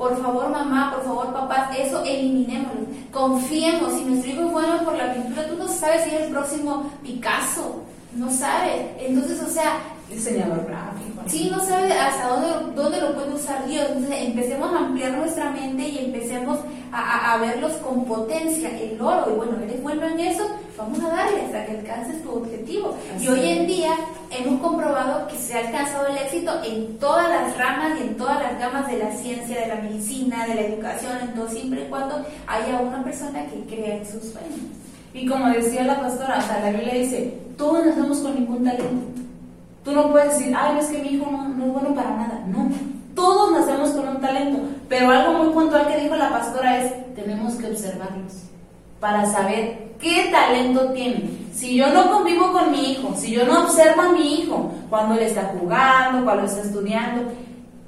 Por 0.00 0.16
favor, 0.16 0.48
mamá, 0.48 0.94
por 0.94 1.04
favor, 1.04 1.30
papá, 1.30 1.70
eso 1.76 2.02
eliminémoslo. 2.02 2.86
Confiemos, 3.12 3.92
si 3.92 4.04
nuestro 4.06 4.30
hijo 4.30 4.46
es 4.46 4.50
bueno 4.50 4.82
por 4.82 4.94
la 4.94 5.12
pintura, 5.12 5.46
tú 5.46 5.56
no 5.56 5.68
sabes 5.68 6.04
si 6.04 6.08
es 6.16 6.22
el 6.22 6.32
próximo 6.32 6.90
Picasso, 7.02 7.82
no 8.14 8.30
sabes. 8.30 8.92
Entonces, 8.98 9.42
o 9.42 9.50
sea, 9.50 9.74
diseñador 10.10 10.66
gráfico. 10.66 11.22
Sí, 11.26 11.48
no 11.50 11.60
sabe 11.64 11.92
hasta 11.92 12.28
dónde, 12.28 12.82
dónde 12.82 13.00
lo 13.00 13.14
puede 13.14 13.34
usar 13.34 13.66
Dios. 13.66 13.86
Entonces 13.88 14.22
empecemos 14.26 14.72
a 14.72 14.78
ampliar 14.78 15.12
nuestra 15.12 15.50
mente 15.50 15.88
y 15.88 15.98
empecemos 16.06 16.58
a, 16.92 17.34
a, 17.34 17.38
verlos 17.38 17.72
con 17.74 18.04
potencia. 18.04 18.68
El 18.78 19.00
oro, 19.00 19.30
y 19.30 19.36
bueno, 19.36 19.58
eres 19.62 19.82
bueno 19.82 20.06
en 20.08 20.20
eso, 20.20 20.46
vamos 20.76 20.98
a 21.00 21.08
darle 21.08 21.42
hasta 21.42 21.66
que 21.66 21.78
alcances 21.78 22.22
tu 22.22 22.30
objetivo. 22.30 22.96
y 23.20 23.28
hoy 23.28 23.48
en 23.48 23.66
día 23.66 23.92
hemos 24.30 24.60
comprobado 24.60 25.28
que 25.28 25.36
se 25.36 25.54
ha 25.54 25.66
alcanzado 25.66 26.08
el 26.08 26.18
éxito 26.18 26.52
en 26.64 26.98
todas 26.98 27.28
las 27.28 27.56
ramas 27.56 27.98
y 27.98 28.08
en 28.08 28.16
todas 28.16 28.42
las 28.42 28.58
gamas 28.58 28.86
de 28.88 28.98
la 28.98 29.12
ciencia, 29.12 29.60
de 29.60 29.68
la 29.68 29.76
medicina, 29.76 30.46
de 30.46 30.54
la 30.54 30.60
educación, 30.62 31.12
en 31.22 31.34
todo, 31.34 31.48
siempre 31.48 31.84
y 31.84 31.88
cuando 31.88 32.24
haya 32.46 32.80
una 32.80 33.02
persona 33.04 33.46
que 33.46 33.74
crea 33.74 33.96
en 33.96 34.06
sus 34.06 34.32
sueños. 34.32 34.60
Y 35.12 35.26
como 35.26 35.48
decía 35.48 35.84
la 35.84 36.00
pastora, 36.00 36.38
o 36.38 36.42
sea, 36.42 36.60
la 36.60 36.70
Biblia 36.70 36.94
dice, 36.94 37.34
todos 37.56 37.84
nacemos 37.84 38.18
con 38.18 38.34
ningún 38.34 38.64
talento. 38.64 39.20
Tú 39.84 39.92
no 39.92 40.10
puedes 40.10 40.38
decir, 40.38 40.54
ay, 40.56 40.78
es 40.78 40.86
que 40.86 40.98
mi 40.98 41.08
hijo 41.10 41.30
no, 41.30 41.48
no 41.48 41.66
es 41.66 41.72
bueno 41.72 41.94
para 41.94 42.10
nada. 42.10 42.44
No, 42.46 42.68
todos 43.14 43.52
nacemos 43.52 43.90
con 43.90 44.08
un 44.08 44.20
talento, 44.20 44.58
pero 44.88 45.10
algo 45.10 45.44
muy 45.44 45.52
puntual 45.52 45.86
que 45.88 46.00
dijo 46.00 46.16
la 46.16 46.30
pastora 46.30 46.82
es, 46.82 47.14
tenemos 47.14 47.54
que 47.54 47.68
observarlos 47.68 48.32
para 49.00 49.24
saber 49.26 49.92
qué 49.98 50.28
talento 50.30 50.92
tiene. 50.92 51.30
Si 51.52 51.76
yo 51.76 51.92
no 51.92 52.10
convivo 52.10 52.52
con 52.52 52.70
mi 52.70 52.92
hijo, 52.92 53.14
si 53.16 53.32
yo 53.32 53.44
no 53.44 53.64
observo 53.64 54.02
a 54.02 54.12
mi 54.12 54.40
hijo 54.40 54.70
cuando 54.88 55.14
él 55.14 55.20
está 55.20 55.52
jugando, 55.58 56.24
cuando 56.24 56.44
está 56.44 56.62
estudiando, 56.62 57.22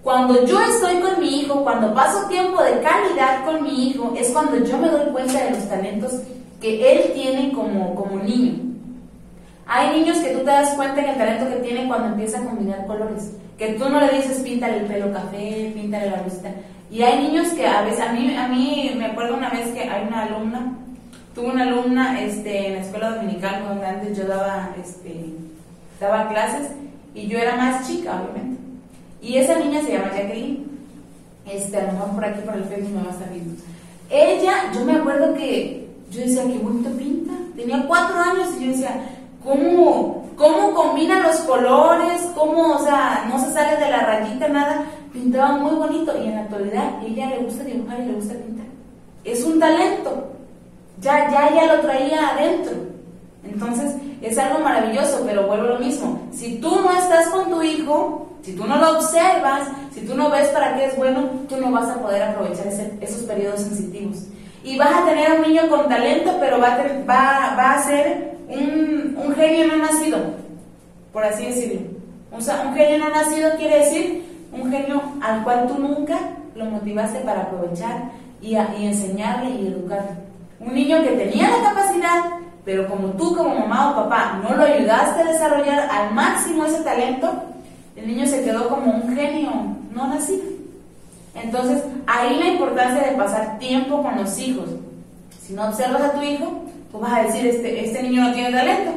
cuando 0.02 0.44
yo 0.44 0.61
estoy 0.61 0.96
con 0.96 1.20
mi 1.20 1.40
hijo, 1.40 1.62
cuando 1.62 1.94
paso 1.94 2.26
tiempo 2.28 2.62
de 2.62 2.81
calidad 2.81 3.44
con 3.44 3.62
mi 3.62 3.88
hijo, 3.88 4.12
es 4.16 4.31
cuando 4.31 4.59
yo 4.64 4.76
me 4.78 4.88
doy 4.88 5.07
cuenta 5.12 5.44
de 5.44 5.50
los 5.50 5.68
talentos 5.68 6.12
que 6.61 6.92
él 6.92 7.12
tiene 7.14 7.52
como, 7.52 7.94
como 7.94 8.22
niño. 8.22 8.71
Hay 9.74 9.98
niños 9.98 10.18
que 10.18 10.32
tú 10.32 10.40
te 10.40 10.50
das 10.50 10.74
cuenta 10.74 11.00
en 11.00 11.08
el 11.08 11.16
talento 11.16 11.48
que 11.48 11.66
tiene 11.66 11.88
cuando 11.88 12.08
empieza 12.08 12.38
a 12.38 12.44
combinar 12.44 12.87
colores. 12.87 13.32
Que 13.56 13.68
tú 13.72 13.88
no 13.88 14.00
le 14.00 14.18
dices 14.18 14.40
píntale 14.40 14.80
el 14.80 14.85
pelo 14.85 15.11
café, 15.11 15.72
píntale 15.74 16.11
la 16.11 16.22
rosita. 16.22 16.50
Y 16.90 17.00
hay 17.00 17.26
niños 17.26 17.48
que 17.54 17.66
a 17.66 17.80
veces, 17.80 18.00
a 18.00 18.12
mí, 18.12 18.37
a 18.37 18.48
mí 18.48 18.92
me 18.98 19.06
acuerdo 19.06 19.35
una 19.35 19.48
vez 19.48 19.68
que 19.68 19.88
hay 19.88 20.06
una 20.06 20.24
alumna, 20.24 20.76
tuve 21.35 21.52
una 21.52 21.62
alumna 21.62 22.20
este, 22.20 22.66
en 22.66 22.74
la 22.74 22.80
escuela 22.80 23.14
dominical 23.16 23.64
donde 23.66 23.87
antes 23.87 24.18
yo 24.18 24.26
daba, 24.26 24.74
este, 24.78 25.24
daba 25.98 26.28
clases 26.28 26.68
y 27.14 27.26
yo 27.28 27.38
era 27.38 27.56
más 27.56 27.88
chica, 27.88 28.20
obviamente. 28.20 28.61
Y 29.22 29.38
esa 29.38 29.58
niña 29.58 29.80
se 29.80 29.92
llama 29.92 30.12
Jacqueline. 30.14 30.66
Este, 31.46 31.78
a 31.78 31.87
lo 31.87 31.92
mejor 31.92 32.11
por 32.11 32.24
aquí 32.26 32.40
por 32.44 32.56
el 32.56 32.64
Facebook 32.64 32.94
me 32.94 33.04
va 33.04 33.08
a 33.08 33.14
estar 33.14 33.30
viendo. 33.30 33.54
Ella, 34.11 34.70
yo 34.74 34.85
me 34.85 34.96
acuerdo 34.96 35.32
que 35.32 35.88
yo 36.11 36.20
decía, 36.20 36.42
qué 36.42 36.58
bonito 36.58 36.90
pinta. 36.90 37.32
Tenía 37.56 37.87
cuatro 37.87 38.18
años 38.20 38.50
y 38.61 38.66
yo 38.66 38.70
decía, 38.72 39.02
¿cómo, 39.44 40.24
cómo 40.37 40.74
combina 40.74 41.20
los 41.20 41.37
colores? 41.40 42.22
¿Cómo, 42.35 42.76
o 42.76 42.78
sea, 42.78 43.26
no 43.28 43.38
se 43.38 43.52
sale 43.52 43.76
de 43.76 43.90
la 43.90 44.00
rayita, 44.00 44.48
nada? 44.48 44.85
Pintaba 45.12 45.59
muy 45.59 45.74
bonito 45.74 46.12
y 46.18 46.26
en 46.28 46.35
la 46.35 46.42
actualidad 46.42 47.02
ella 47.05 47.31
le 47.31 47.38
gusta 47.38 47.64
dibujar 47.64 48.00
y 48.00 48.07
le 48.07 48.12
gusta 48.14 48.35
pintar. 48.35 48.66
Es 49.24 49.44
un 49.44 49.61
talento. 49.61 50.28
Ya, 51.00 51.31
ya 51.31 51.48
ella 51.48 51.74
lo 51.74 51.81
traía 51.83 52.28
adentro. 52.31 52.74
Entonces, 53.44 53.96
es 54.20 54.38
algo 54.38 54.61
maravilloso, 54.61 55.22
pero 55.26 55.46
vuelvo 55.46 55.66
a 55.66 55.70
lo 55.70 55.78
mismo. 55.78 56.20
Si 56.33 56.59
tú 56.61 56.70
no 56.81 56.92
estás 56.92 57.28
con 57.28 57.50
tu 57.50 57.62
hijo, 57.62 58.28
si 58.42 58.55
tú 58.55 58.64
no 58.66 58.76
lo 58.76 58.98
observas, 58.98 59.68
si 59.92 60.00
tú 60.02 60.14
no 60.14 60.31
ves 60.31 60.48
para 60.48 60.76
qué 60.76 60.87
es 60.87 60.96
bueno, 60.96 61.28
tú 61.48 61.57
no 61.57 61.70
vas 61.70 61.88
a 61.90 62.00
poder 62.00 62.22
aprovechar 62.22 62.66
esos 63.00 63.22
periodos 63.22 63.61
sensitivos. 63.61 64.24
Y 64.64 64.79
vas 64.79 64.92
a 64.94 65.05
tener 65.05 65.33
un 65.33 65.42
niño 65.42 65.68
con 65.68 65.88
talento, 65.88 66.37
pero 66.38 66.61
va 66.61 66.75
a, 66.75 66.79
va, 67.09 67.57
va 67.57 67.72
a 67.72 67.83
ser 67.83 68.37
un, 68.48 69.16
un, 69.16 69.35
genio 69.35 69.66
no 69.66 69.77
nacido, 69.77 70.18
por 71.12 71.25
así 71.25 71.46
decirlo. 71.46 71.81
Un 72.31 72.75
genio 72.75 72.98
no 72.98 73.11
nacido 73.11 73.57
quiere 73.57 73.79
decir 73.81 74.25
un 74.53 74.70
genio 74.70 75.03
al 75.20 75.42
cual 75.42 75.66
tú 75.66 75.79
nunca 75.79 76.18
lo 76.55 76.66
motivaste 76.66 77.20
para 77.20 77.42
aprovechar 77.42 78.11
y, 78.40 78.55
y 78.55 78.87
enseñarle 78.87 79.51
y 79.51 79.66
educarle. 79.68 80.11
Un 80.61 80.75
niño 80.75 81.03
que 81.03 81.11
tenía 81.11 81.51
la 81.51 81.70
capacidad, 81.70 82.22
pero 82.64 82.87
como 82.88 83.09
tú 83.09 83.35
como 83.35 83.55
mamá 83.55 83.90
o 83.90 84.05
papá 84.05 84.40
no 84.42 84.57
lo 84.57 84.62
ayudaste 84.62 85.22
a 85.22 85.33
desarrollar 85.33 85.88
al 85.90 86.14
máximo 86.14 86.64
ese 86.64 86.83
talento, 86.83 87.33
el 87.96 88.07
niño 88.07 88.27
se 88.27 88.44
quedó 88.44 88.68
como 88.68 88.92
un 88.92 89.14
genio 89.14 89.51
no 89.92 90.07
nacido. 90.09 90.51
Entonces, 91.34 91.82
ahí 92.06 92.36
la 92.38 92.48
importancia 92.48 93.10
de 93.10 93.16
pasar 93.16 93.58
tiempo 93.58 94.02
con 94.02 94.16
los 94.16 94.38
hijos. 94.38 94.68
Si 95.40 95.54
no 95.54 95.68
observas 95.68 96.02
a 96.02 96.12
tu 96.12 96.22
hijo, 96.22 96.64
tú 96.90 96.98
vas 96.98 97.12
a 97.12 97.22
decir, 97.22 97.46
este, 97.46 97.84
este 97.84 98.02
niño 98.02 98.22
no 98.22 98.34
tiene 98.34 98.52
talento. 98.52 98.92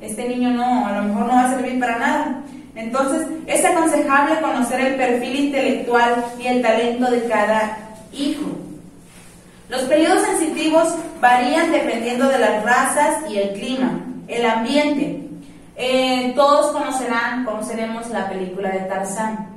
Este 0.00 0.28
niño 0.28 0.50
no, 0.50 0.86
a 0.86 0.92
lo 0.92 1.02
mejor 1.04 1.26
no 1.26 1.34
va 1.34 1.44
a 1.44 1.50
servir 1.50 1.78
para 1.78 1.98
nada. 1.98 2.40
Entonces, 2.74 3.26
es 3.46 3.64
aconsejable 3.64 4.40
conocer 4.40 4.80
el 4.80 4.94
perfil 4.96 5.36
intelectual 5.46 6.24
y 6.40 6.46
el 6.46 6.62
talento 6.62 7.10
de 7.10 7.24
cada 7.24 7.78
hijo. 8.12 8.46
Los 9.68 9.82
periodos 9.82 10.22
sensitivos 10.22 10.94
varían 11.20 11.72
dependiendo 11.72 12.28
de 12.28 12.38
las 12.38 12.64
razas 12.64 13.30
y 13.30 13.38
el 13.38 13.52
clima, 13.54 14.00
el 14.28 14.44
ambiente. 14.44 15.20
Eh, 15.76 16.32
todos 16.36 16.72
conocerán, 16.72 17.44
conoceremos 17.44 18.08
la 18.10 18.28
película 18.28 18.70
de 18.70 18.80
Tarzán, 18.80 19.53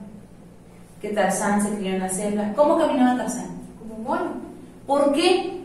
que 1.02 1.10
Tarzán 1.10 1.62
se 1.62 1.76
crió 1.78 1.94
en 1.94 2.00
la 2.00 2.10
selva. 2.10 2.52
¿Cómo 2.56 2.78
caminaba 2.78 3.18
Tarzán? 3.18 3.48
Como 3.80 4.04
mono. 4.04 4.32
¿Por 4.86 5.14
qué? 5.14 5.58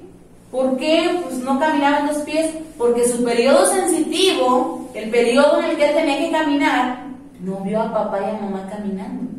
¿Por 0.51 0.77
qué 0.77 1.21
pues, 1.23 1.39
no 1.39 1.59
caminaba 1.59 2.01
en 2.01 2.07
los 2.09 2.19
pies? 2.19 2.51
Porque 2.77 3.09
su 3.09 3.25
periodo 3.25 3.65
sensitivo, 3.67 4.91
el 4.95 5.11
periodo 5.11 5.61
en 5.61 5.71
el 5.71 5.77
que 5.77 5.89
él 5.89 5.95
tenía 5.95 6.19
que 6.19 6.31
caminar, 6.31 7.05
no 7.41 7.61
vio 7.61 7.81
a 7.81 7.93
papá 7.93 8.21
y 8.21 8.37
a 8.37 8.41
mamá 8.41 8.69
caminando. 8.71 9.31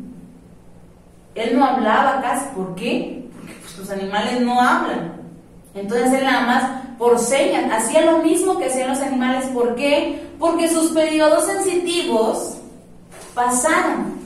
Él 1.34 1.56
no 1.56 1.64
hablaba 1.64 2.20
casi. 2.20 2.46
¿Por 2.56 2.74
qué? 2.74 3.28
Porque 3.36 3.54
pues, 3.60 3.78
los 3.78 3.90
animales 3.90 4.40
no 4.40 4.60
hablan. 4.60 5.12
Entonces 5.74 6.12
él 6.12 6.24
nada 6.24 6.46
más 6.46 6.84
por 6.98 7.18
señas 7.18 7.70
hacía 7.72 8.02
lo 8.02 8.18
mismo 8.18 8.58
que 8.58 8.66
hacían 8.66 8.90
los 8.90 9.00
animales. 9.00 9.46
¿Por 9.46 9.74
qué? 9.74 10.20
Porque 10.38 10.68
sus 10.68 10.90
periodos 10.92 11.44
sensitivos 11.44 12.56
pasaron. 13.34 14.23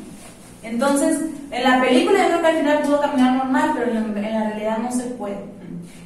Entonces, 0.62 1.20
en 1.50 1.62
la 1.62 1.80
película 1.80 2.22
yo 2.22 2.28
creo 2.28 2.40
que 2.40 2.46
al 2.46 2.56
final 2.58 2.82
pudo 2.82 3.00
caminar 3.00 3.36
normal, 3.36 3.70
pero 3.74 3.90
en 3.90 4.14
la, 4.14 4.48
realidad 4.48 4.78
no 4.78 4.92
se 4.92 5.04
puede. 5.04 5.38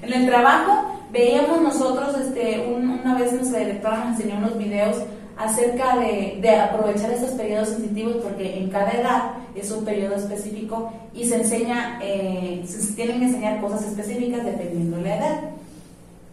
En 0.03 0.13
el 0.13 0.27
trabajo 0.27 1.01
veíamos 1.11 1.61
nosotros, 1.63 2.17
este, 2.21 2.67
una 2.67 3.19
vez 3.19 3.33
nuestra 3.33 3.61
directora 3.61 4.05
nos 4.05 4.19
enseñó 4.19 4.39
unos 4.39 4.59
videos 4.59 4.97
acerca 5.37 5.97
de, 5.97 6.61
aprovechar 6.61 7.11
estos 7.11 7.31
periodos 7.31 7.69
sensitivos 7.69 8.17
porque 8.23 8.59
en 8.59 8.71
cada 8.71 8.91
edad 8.91 9.23
es 9.55 9.71
un 9.71 9.85
periodo 9.85 10.15
específico 10.15 10.93
y 11.15 11.27
se 11.27 11.37
enseña, 11.37 11.99
eh, 12.03 12.63
se 12.67 12.93
tienen 12.95 13.19
que 13.19 13.27
enseñar 13.27 13.61
cosas 13.61 13.85
específicas 13.85 14.45
dependiendo 14.45 14.99
de 14.99 15.03
la 15.03 15.17
edad. 15.17 15.41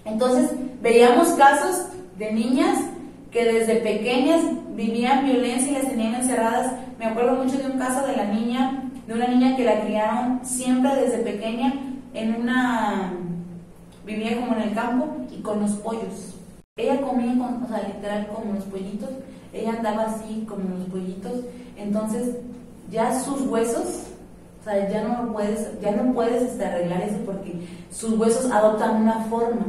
Entonces 0.05 0.51
veíamos 0.81 1.29
casos 1.29 1.85
de 2.17 2.31
niñas 2.31 2.77
que 3.31 3.45
desde 3.45 3.75
pequeñas 3.75 4.41
vivían 4.75 5.25
violencia 5.25 5.71
y 5.71 5.75
las 5.75 5.87
tenían 5.87 6.15
encerradas. 6.15 6.73
Me 6.97 7.05
acuerdo 7.05 7.43
mucho 7.43 7.57
de 7.57 7.67
un 7.67 7.77
caso 7.77 8.05
de 8.07 8.15
la 8.15 8.25
niña, 8.25 8.89
de 9.07 9.13
una 9.13 9.27
niña 9.27 9.55
que 9.55 9.65
la 9.65 9.81
criaron 9.81 10.39
siempre 10.43 10.95
desde 10.95 11.19
pequeña 11.19 11.73
en 12.13 12.35
una 12.35 13.13
vivía 14.05 14.39
como 14.39 14.55
en 14.55 14.61
el 14.61 14.73
campo 14.73 15.07
y 15.31 15.41
con 15.41 15.61
los 15.61 15.71
pollos. 15.73 16.35
Ella 16.77 17.01
comía, 17.01 17.33
con, 17.37 17.63
o 17.63 17.67
sea, 17.67 17.87
literal 17.87 18.27
como 18.27 18.53
los 18.53 18.63
pollitos, 18.65 19.09
ella 19.53 19.73
andaba 19.77 20.03
así 20.03 20.45
como 20.47 20.77
los 20.77 20.87
pollitos, 20.87 21.43
entonces 21.77 22.37
ya 22.89 23.19
sus 23.19 23.41
huesos, 23.41 24.05
o 24.61 24.63
sea, 24.63 24.89
ya 24.89 25.03
no 25.03 25.31
puedes, 25.33 25.79
ya 25.81 25.91
no 25.91 26.13
puedes 26.13 26.41
este, 26.41 26.65
arreglar 26.65 27.01
eso 27.01 27.17
porque 27.25 27.67
sus 27.91 28.17
huesos 28.17 28.51
adoptan 28.51 29.01
una 29.01 29.25
forma. 29.25 29.65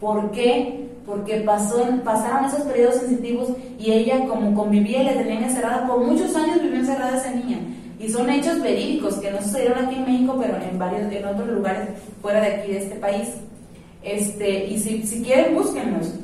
¿Por 0.00 0.30
qué? 0.30 0.87
Porque 1.08 1.40
pasó, 1.40 1.82
pasaron 2.04 2.44
esos 2.44 2.60
periodos 2.62 2.96
sensitivos 2.96 3.48
y 3.78 3.90
ella 3.92 4.26
como 4.26 4.54
convivía 4.54 5.02
y 5.02 5.06
la 5.06 5.14
tenían 5.14 5.44
encerrada, 5.44 5.86
por 5.86 6.04
muchos 6.04 6.36
años 6.36 6.62
vivió 6.62 6.80
encerrada 6.80 7.16
esa 7.16 7.30
niña. 7.30 7.60
Y 7.98 8.10
son 8.10 8.28
hechos 8.28 8.60
verídicos 8.60 9.14
que 9.14 9.30
no 9.30 9.40
sucedieron 9.40 9.86
aquí 9.86 9.96
en 9.96 10.04
México, 10.04 10.36
pero 10.38 10.56
en 10.56 10.78
varios, 10.78 11.10
en 11.10 11.24
otros 11.24 11.48
lugares 11.48 11.88
fuera 12.20 12.42
de 12.42 12.46
aquí 12.48 12.72
de 12.72 12.78
este 12.78 12.96
país. 12.96 13.28
Este, 14.02 14.66
y 14.66 14.78
si, 14.78 15.02
si 15.02 15.22
quieren, 15.22 15.54
búsquenlos. 15.54 16.14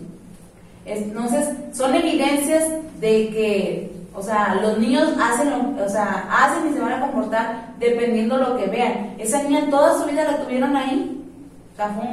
Entonces, 0.85 1.49
son 1.73 1.95
evidencias 1.95 2.65
de 3.01 3.29
que, 3.31 3.91
o 4.15 4.23
sea, 4.23 4.57
los 4.63 4.79
niños 4.79 5.15
hacen, 5.21 5.49
o 5.83 5.89
sea, 5.89 6.29
hacen 6.31 6.71
y 6.71 6.75
se 6.75 6.81
van 6.81 6.93
a 6.93 7.01
comportar 7.01 7.75
dependiendo 7.79 8.37
lo 8.37 8.57
que 8.57 8.67
vean. 8.67 9.15
Esa 9.19 9.43
niña 9.43 9.69
toda 9.71 9.99
su 9.99 10.07
vida 10.09 10.25
la 10.25 10.45
tuvieron 10.45 10.77
ahí. 10.77 11.24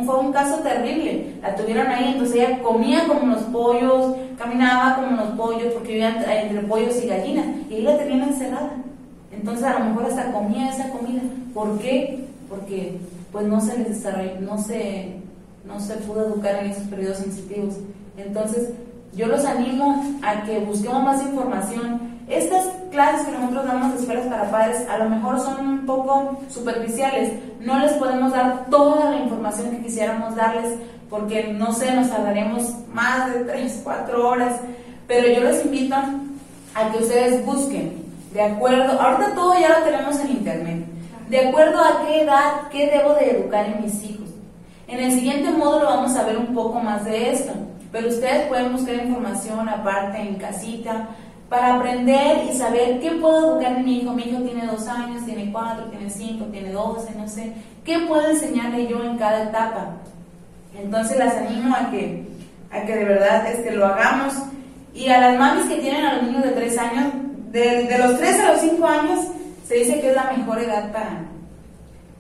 Fue 0.06 0.20
un, 0.20 0.34
caso 0.34 0.58
terrible. 0.62 1.36
La 1.42 1.56
tuvieron 1.56 1.88
ahí, 1.88 2.14
entonces 2.14 2.36
ella 2.36 2.64
comía 2.64 3.08
como 3.08 3.36
los 3.36 3.44
pollos, 3.44 4.16
caminaba 4.38 4.96
como 4.96 5.18
los 5.18 5.30
pollos, 5.32 5.74
porque 5.74 5.94
vivía 5.94 6.42
entre 6.42 6.62
pollos 6.62 7.02
y 7.04 7.08
gallinas, 7.08 7.46
y 7.70 7.76
ahí 7.76 7.82
la 7.84 7.98
tenían 7.98 8.30
encerrada. 8.30 8.72
Entonces 9.32 9.64
a 9.64 9.80
lo 9.80 9.86
mejor 9.86 10.06
hasta 10.06 10.32
comía 10.32 10.70
esa 10.70 10.90
comida. 10.90 11.22
¿Por 11.54 11.78
qué? 11.78 12.26
Porque 12.50 12.98
pues 13.32 13.46
no 13.46 13.62
se 13.62 13.78
les 13.78 13.90
desarrolló, 13.90 14.42
no 14.42 14.58
se, 14.58 15.18
no 15.66 15.80
se 15.80 15.96
pudo 15.98 16.26
educar 16.26 16.56
en 16.56 16.72
esos 16.72 16.84
periodos 16.86 17.18
sensitivos. 17.18 17.76
Entonces, 18.18 18.72
yo 19.14 19.28
los 19.28 19.46
animo 19.46 20.04
a 20.22 20.44
que 20.44 20.60
busquemos 20.60 21.04
más 21.04 21.22
información. 21.22 22.11
Estas 22.32 22.66
clases 22.92 23.28
que 23.28 23.38
nosotros 23.38 23.66
damos 23.66 23.94
de 23.94 24.00
escuelas 24.00 24.28
para 24.28 24.50
padres 24.50 24.88
a 24.90 24.98
lo 25.00 25.10
mejor 25.10 25.38
son 25.38 25.68
un 25.68 25.86
poco 25.86 26.40
superficiales. 26.50 27.34
No 27.60 27.78
les 27.80 27.92
podemos 27.94 28.32
dar 28.32 28.68
toda 28.70 29.12
la 29.12 29.18
información 29.18 29.72
que 29.72 29.84
quisiéramos 29.84 30.34
darles 30.38 30.78
porque 31.10 31.52
no 31.52 31.74
sé, 31.74 31.92
nos 31.92 32.10
tardaremos 32.10 32.74
más 32.94 33.34
de 33.34 33.42
3, 33.42 33.82
4 33.84 34.30
horas. 34.30 34.56
Pero 35.08 35.28
yo 35.28 35.44
les 35.44 35.66
invito 35.66 35.94
a 36.74 36.90
que 36.90 37.00
ustedes 37.00 37.46
busquen, 37.46 38.02
de 38.32 38.42
acuerdo, 38.42 39.02
ahorita 39.02 39.36
todo 39.36 39.60
ya 39.60 39.80
lo 39.80 39.84
tenemos 39.84 40.18
en 40.22 40.30
internet, 40.30 40.86
de 41.28 41.48
acuerdo 41.50 41.84
a 41.84 42.06
qué 42.06 42.22
edad, 42.22 42.70
qué 42.72 42.92
debo 42.92 43.14
de 43.16 43.32
educar 43.32 43.66
en 43.66 43.84
mis 43.84 44.02
hijos. 44.06 44.30
En 44.88 45.02
el 45.02 45.12
siguiente 45.12 45.52
módulo 45.52 45.86
vamos 45.86 46.16
a 46.16 46.24
ver 46.24 46.38
un 46.38 46.56
poco 46.56 46.80
más 46.80 47.04
de 47.04 47.32
esto. 47.32 47.52
Pero 47.92 48.08
ustedes 48.08 48.48
pueden 48.48 48.72
buscar 48.72 48.96
información 48.96 49.68
aparte 49.68 50.18
en 50.18 50.36
casita 50.36 51.10
para 51.52 51.76
aprender 51.76 52.46
y 52.50 52.58
saber 52.58 53.02
qué 53.02 53.12
puedo 53.20 53.58
educar 53.58 53.74
en 53.74 53.84
mi 53.84 53.98
hijo. 53.98 54.14
Mi 54.14 54.24
hijo 54.24 54.42
tiene 54.42 54.66
dos 54.66 54.88
años, 54.88 55.26
tiene 55.26 55.52
cuatro, 55.52 55.84
tiene 55.88 56.10
cinco, 56.10 56.46
tiene 56.46 56.72
doce, 56.72 57.14
no 57.18 57.28
sé. 57.28 57.52
¿Qué 57.84 58.00
puedo 58.08 58.26
enseñarle 58.30 58.88
yo 58.88 59.04
en 59.04 59.18
cada 59.18 59.44
etapa? 59.44 59.98
Entonces 60.74 61.18
las 61.18 61.36
animo 61.36 61.76
a 61.76 61.92
que, 61.92 62.26
a 62.72 62.86
que 62.86 62.96
de 62.96 63.04
verdad 63.04 63.46
este, 63.52 63.72
lo 63.72 63.86
hagamos. 63.86 64.34
Y 64.94 65.10
a 65.10 65.20
las 65.20 65.38
mamis 65.38 65.66
que 65.66 65.80
tienen 65.80 66.06
a 66.06 66.14
los 66.14 66.24
niños 66.24 66.44
de 66.44 66.52
tres 66.52 66.78
años, 66.78 67.12
de, 67.52 67.84
de 67.84 67.98
los 67.98 68.18
tres 68.18 68.40
a 68.40 68.54
los 68.54 68.62
cinco 68.62 68.88
años, 68.88 69.20
se 69.68 69.76
dice 69.76 70.00
que 70.00 70.12
es 70.12 70.16
la 70.16 70.32
mejor 70.32 70.58
edad 70.58 70.90
para, 70.94 71.26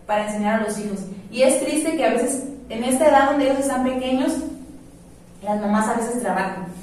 para 0.07 0.25
enseñar 0.25 0.59
a 0.59 0.63
los 0.65 0.77
hijos. 0.77 1.05
Y 1.31 1.43
es 1.43 1.63
triste 1.63 1.95
que 1.95 2.05
a 2.05 2.11
veces 2.11 2.49
en 2.67 2.83
esta 2.83 3.07
edad 3.07 3.29
donde 3.29 3.45
ellos 3.45 3.59
están 3.59 3.85
pequeños, 3.85 4.33
las 5.41 5.61
mamás 5.61 5.87
a 5.87 5.93
veces 5.93 6.19
trabajan. 6.19 6.80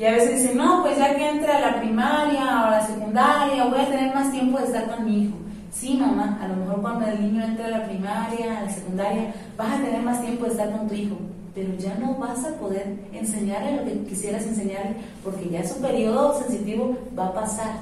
Y 0.00 0.06
a 0.06 0.12
veces 0.12 0.40
dicen, 0.40 0.56
no, 0.56 0.82
pues 0.82 0.96
ya 0.96 1.14
que 1.14 1.28
entre 1.28 1.52
a 1.52 1.60
la 1.60 1.78
primaria 1.78 2.40
o 2.40 2.64
a 2.68 2.70
la 2.70 2.86
secundaria, 2.86 3.66
voy 3.66 3.80
a 3.80 3.90
tener 3.90 4.14
más 4.14 4.32
tiempo 4.32 4.56
de 4.56 4.64
estar 4.64 4.90
con 4.90 5.04
mi 5.04 5.24
hijo. 5.24 5.36
Sí, 5.70 5.98
mamá, 6.00 6.38
a 6.42 6.48
lo 6.48 6.56
mejor 6.56 6.80
cuando 6.80 7.06
el 7.06 7.20
niño 7.20 7.44
entre 7.44 7.66
a 7.66 7.68
la 7.68 7.84
primaria, 7.84 8.60
a 8.60 8.62
la 8.62 8.70
secundaria, 8.70 9.34
vas 9.58 9.74
a 9.74 9.84
tener 9.84 10.00
más 10.00 10.22
tiempo 10.22 10.46
de 10.46 10.52
estar 10.52 10.72
con 10.72 10.88
tu 10.88 10.94
hijo, 10.94 11.18
pero 11.54 11.74
ya 11.76 11.94
no 11.96 12.14
vas 12.14 12.42
a 12.46 12.54
poder 12.54 12.96
enseñarle 13.12 13.76
lo 13.76 13.84
que 13.84 14.08
quisieras 14.08 14.46
enseñarle, 14.46 14.96
porque 15.22 15.50
ya 15.50 15.68
su 15.68 15.78
periodo 15.82 16.40
sensitivo 16.40 16.96
va 17.18 17.26
a 17.26 17.34
pasar. 17.34 17.72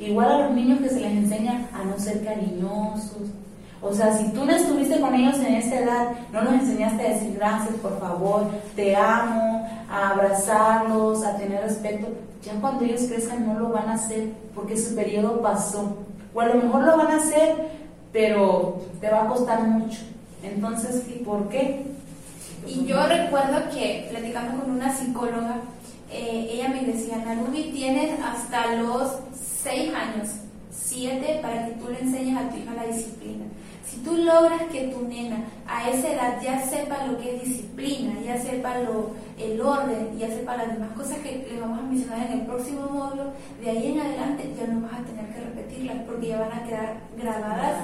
Igual 0.00 0.32
a 0.32 0.38
los 0.46 0.52
niños 0.52 0.80
que 0.80 0.88
se 0.88 1.00
les 1.00 1.12
enseña 1.12 1.68
a 1.74 1.84
no 1.84 1.98
ser 1.98 2.24
cariñosos, 2.24 3.28
o 3.82 3.92
sea, 3.92 4.16
si 4.16 4.28
tú 4.32 4.44
no 4.44 4.52
estuviste 4.52 5.00
con 5.00 5.12
ellos 5.14 5.36
en 5.40 5.54
esa 5.54 5.80
edad, 5.80 6.08
no 6.32 6.42
los 6.42 6.52
enseñaste 6.54 7.04
a 7.04 7.10
decir 7.10 7.34
gracias, 7.34 7.74
por 7.76 7.98
favor, 7.98 8.48
te 8.76 8.94
amo, 8.94 9.68
a 9.90 10.10
abrazarlos, 10.10 11.24
a 11.24 11.36
tener 11.36 11.62
respeto, 11.62 12.06
ya 12.44 12.52
cuando 12.60 12.84
ellos 12.84 13.02
crezcan 13.08 13.46
no 13.46 13.58
lo 13.58 13.70
van 13.70 13.88
a 13.88 13.94
hacer 13.94 14.30
porque 14.54 14.76
su 14.76 14.94
periodo 14.94 15.42
pasó. 15.42 15.96
O 16.32 16.40
a 16.40 16.46
lo 16.46 16.54
mejor 16.54 16.84
lo 16.84 16.96
van 16.96 17.08
a 17.08 17.16
hacer, 17.16 17.56
pero 18.12 18.80
te 19.00 19.10
va 19.10 19.24
a 19.24 19.28
costar 19.28 19.62
mucho. 19.62 20.00
Entonces, 20.42 21.02
¿por 21.24 21.48
qué? 21.48 21.84
Y 22.66 22.86
yo 22.86 23.04
recuerdo 23.06 23.68
que 23.70 24.06
platicando 24.10 24.62
con 24.62 24.72
una 24.72 24.96
psicóloga, 24.96 25.56
eh, 26.10 26.50
ella 26.52 26.68
me 26.68 26.82
decía, 26.82 27.16
Narubi, 27.18 27.72
tienes 27.72 28.18
hasta 28.20 28.76
los 28.76 29.16
seis 29.34 29.92
años, 29.94 30.28
siete, 30.70 31.40
para 31.42 31.66
que 31.66 31.72
tú 31.72 31.88
le 31.88 32.00
enseñes 32.00 32.36
a 32.36 32.48
tu 32.48 32.56
hija 32.56 32.74
la 32.74 32.86
disciplina. 32.86 33.44
Tú 34.04 34.16
logras 34.16 34.62
que 34.72 34.88
tu 34.88 35.06
nena 35.06 35.44
a 35.66 35.88
esa 35.88 36.12
edad 36.12 36.42
ya 36.42 36.60
sepa 36.66 37.06
lo 37.06 37.18
que 37.18 37.36
es 37.36 37.44
disciplina, 37.44 38.14
ya 38.24 38.36
sepa 38.36 38.78
lo, 38.78 39.10
el 39.38 39.60
orden, 39.60 40.18
ya 40.18 40.26
sepa 40.28 40.56
las 40.56 40.72
demás 40.72 40.90
cosas 40.96 41.18
que 41.18 41.46
le 41.48 41.60
vamos 41.60 41.78
a 41.78 41.82
mencionar 41.82 42.26
en 42.26 42.40
el 42.40 42.46
próximo 42.46 42.88
módulo, 42.90 43.32
de 43.62 43.70
ahí 43.70 43.92
en 43.92 44.00
adelante 44.00 44.52
ya 44.58 44.66
no 44.66 44.80
vas 44.80 44.94
a 44.94 45.04
tener 45.04 45.26
que 45.32 45.40
repetirlas 45.40 45.96
porque 46.06 46.28
ya 46.28 46.40
van 46.40 46.52
a 46.52 46.64
quedar 46.64 46.96
grabadas 47.16 47.76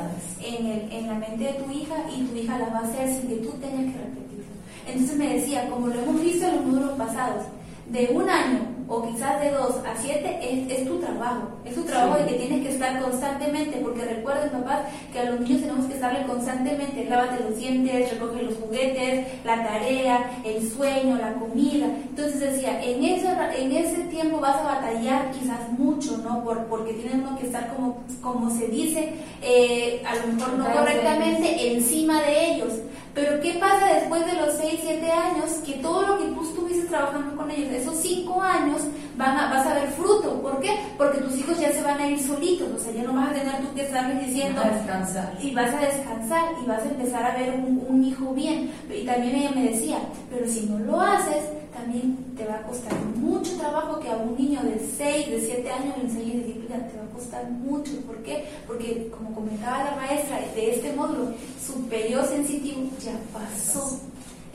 en, 0.43 0.67
el, 0.67 0.93
en 0.93 1.07
la 1.07 1.15
mente 1.15 1.45
de 1.45 1.53
tu 1.53 1.71
hija 1.71 1.95
y 2.13 2.25
tu 2.25 2.37
hija 2.37 2.59
las 2.59 2.73
va 2.73 2.79
a 2.79 2.85
hacer 2.85 3.09
sin 3.09 3.29
que 3.29 3.37
tú 3.37 3.51
tengas 3.53 3.95
que 3.95 4.01
repetirlo. 4.01 4.53
Entonces 4.87 5.17
me 5.17 5.35
decía, 5.35 5.71
como 5.71 5.87
lo 5.87 6.01
hemos 6.01 6.21
visto 6.21 6.47
en 6.47 6.57
los 6.57 6.65
módulos 6.65 6.99
pasados, 6.99 7.45
de 7.91 8.09
un 8.13 8.29
año 8.29 8.78
o 8.89 9.03
quizás 9.07 9.41
de 9.41 9.51
dos 9.51 9.77
a 9.85 9.95
siete 10.01 10.39
es, 10.41 10.87
tu 10.87 10.99
trabajo, 10.99 11.49
es 11.65 11.75
tu 11.75 11.83
trabajo 11.83 12.19
de 12.19 12.27
que 12.27 12.35
tienes 12.35 12.67
que 12.67 12.73
estar 12.73 13.01
constantemente, 13.03 13.79
porque 13.83 14.03
recuerden 14.03 14.51
papás 14.51 14.81
que 15.13 15.21
a 15.21 15.31
los 15.31 15.41
niños 15.41 15.61
tenemos 15.61 15.87
que 15.87 15.95
estarle 15.95 16.27
constantemente, 16.27 17.05
lávate 17.05 17.45
los 17.45 17.59
dientes, 17.59 18.11
recoge 18.13 18.43
los 18.43 18.55
juguetes, 18.57 19.27
la 19.45 19.63
tarea, 19.63 20.31
el 20.45 20.71
sueño, 20.71 21.19
la 21.19 21.35
comida. 21.35 21.87
Entonces 21.87 22.41
decía, 22.41 22.83
en 22.83 23.05
ese, 23.05 23.29
en 23.59 23.73
ese 23.73 24.05
tiempo 24.05 24.41
vas 24.41 24.57
a 24.57 24.75
batallar 24.75 25.31
quizás 25.33 25.71
mucho, 25.77 26.17
¿no? 26.19 26.43
Por, 26.43 26.65
porque 26.67 26.95
tienes 26.95 27.17
que 27.39 27.47
estar 27.47 27.75
como, 27.75 27.99
como 28.23 28.51
se 28.51 28.69
dice, 28.69 29.13
eh, 29.43 30.03
a 30.07 30.17
lo 30.17 30.33
mejor 30.33 30.55
no 30.55 30.73
correctamente 30.73 31.75
encima 31.75 32.23
de 32.23 32.55
ellos. 32.55 32.73
Pero 33.15 33.41
¿qué 33.41 33.55
pasa 33.55 33.95
después 33.95 34.25
de 34.27 34.35
los 34.35 34.55
6, 34.55 34.81
7 34.81 35.11
años? 35.11 35.51
Que 35.67 35.73
todo 35.75 36.07
lo 36.07 36.19
que 36.19 36.27
tú 36.55 36.68
trabajando 36.89 37.37
con 37.37 37.51
ellos, 37.51 37.73
esos 37.73 37.97
5 37.97 38.43
años, 38.43 38.83
van 39.17 39.37
a, 39.37 39.51
vas 39.51 39.67
a 39.67 39.75
ver 39.75 39.91
fruto. 39.91 40.41
¿Por 40.43 40.61
qué? 40.61 40.71
Porque 40.97 41.19
tus 41.19 41.37
hijos 41.37 41.59
ya 41.59 41.73
se 41.73 41.83
van 41.83 42.01
a 42.01 42.09
ir 42.09 42.21
solitos, 42.21 42.69
o 42.75 42.79
sea, 42.79 42.93
ya 42.93 43.03
no 43.03 43.15
vas 43.15 43.31
a 43.31 43.35
tener 43.35 43.61
tú 43.61 43.75
que 43.75 43.83
estarles 43.83 44.27
diciendo... 44.27 44.61
Vas 44.63 44.73
a 44.73 44.77
descansar. 44.77 45.39
Y 45.43 45.55
vas 45.55 45.75
a 45.75 45.81
descansar 45.81 46.45
y 46.63 46.67
vas 46.67 46.83
a 46.83 46.89
empezar 46.89 47.25
a 47.25 47.37
ver 47.37 47.55
un, 47.55 47.85
un 47.89 48.05
hijo 48.05 48.33
bien. 48.35 48.71
Y 48.91 49.05
también 49.05 49.37
ella 49.37 49.51
me 49.55 49.71
decía, 49.71 49.99
pero 50.31 50.47
si 50.49 50.67
no 50.67 50.79
lo 50.79 51.01
haces, 51.01 51.45
también 51.79 52.17
te 52.37 52.45
va 52.45 52.57
a 52.57 52.63
costar 52.63 52.93
mucho 53.17 53.57
trabajo 53.57 54.01
que 54.01 54.11
a 54.11 54.17
un 54.17 54.37
niño 54.37 54.61
de 54.63 54.79
6, 54.79 55.31
de 55.31 55.41
7 55.41 55.71
años 55.71 55.97
le 55.97 56.05
enseñe 56.05 56.45
disciplina, 56.45 56.87
te 56.89 56.99
va 56.99 57.05
a 57.05 57.15
costar 57.15 57.51
mucho. 57.51 57.93
¿Por 58.07 58.17
qué? 58.23 58.47
Porque, 58.67 59.11
como 59.11 59.35
comentaba 59.35 59.85
la 59.85 59.97
maestra 59.97 60.41
de 60.55 60.75
este 60.75 60.93
módulo, 60.93 61.33
su 61.65 61.89
periodo 61.89 62.27
sensitivo 62.27 62.83
ya 63.03 63.13
pasó. 63.33 64.01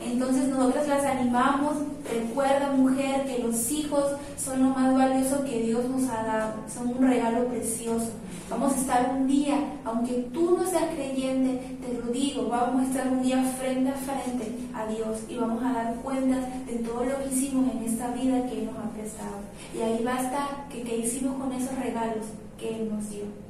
Entonces 0.00 0.48
nosotros 0.48 0.86
las 0.88 1.04
animamos, 1.04 1.74
recuerda 2.10 2.72
mujer 2.72 3.24
que 3.26 3.42
los 3.42 3.70
hijos 3.70 4.04
son 4.36 4.62
lo 4.62 4.68
más 4.70 4.94
valioso 4.94 5.44
que 5.44 5.62
Dios 5.62 5.88
nos 5.88 6.08
ha 6.10 6.22
dado, 6.24 6.54
son 6.72 6.88
un 6.88 7.08
regalo 7.08 7.46
precioso. 7.46 8.10
Vamos 8.50 8.74
a 8.74 8.76
estar 8.76 9.14
un 9.16 9.26
día, 9.26 9.56
aunque 9.84 10.28
tú 10.32 10.56
no 10.58 10.66
seas 10.68 10.90
creyente, 10.94 11.78
te 11.80 11.94
lo 11.94 12.12
digo, 12.12 12.48
vamos 12.48 12.82
a 12.82 12.86
estar 12.86 13.08
un 13.08 13.22
día 13.22 13.42
frente 13.58 13.90
a 13.90 13.94
frente 13.94 14.52
a 14.74 14.86
Dios 14.86 15.20
y 15.28 15.36
vamos 15.36 15.62
a 15.62 15.72
dar 15.72 15.94
cuenta 15.96 16.36
de 16.66 16.74
todo 16.80 17.04
lo 17.04 17.18
que 17.18 17.34
hicimos 17.34 17.72
en 17.72 17.84
esta 17.84 18.08
vida 18.08 18.44
que 18.46 18.60
Él 18.60 18.66
nos 18.66 18.84
ha 18.84 18.90
prestado. 18.90 19.38
Y 19.74 19.80
ahí 19.80 20.04
va 20.04 20.16
a 20.16 20.22
estar 20.22 20.68
que, 20.68 20.82
que 20.82 20.98
hicimos 20.98 21.40
con 21.40 21.52
esos 21.52 21.74
regalos 21.78 22.26
que 22.58 22.76
Él 22.76 22.90
nos 22.90 23.08
dio. 23.08 23.43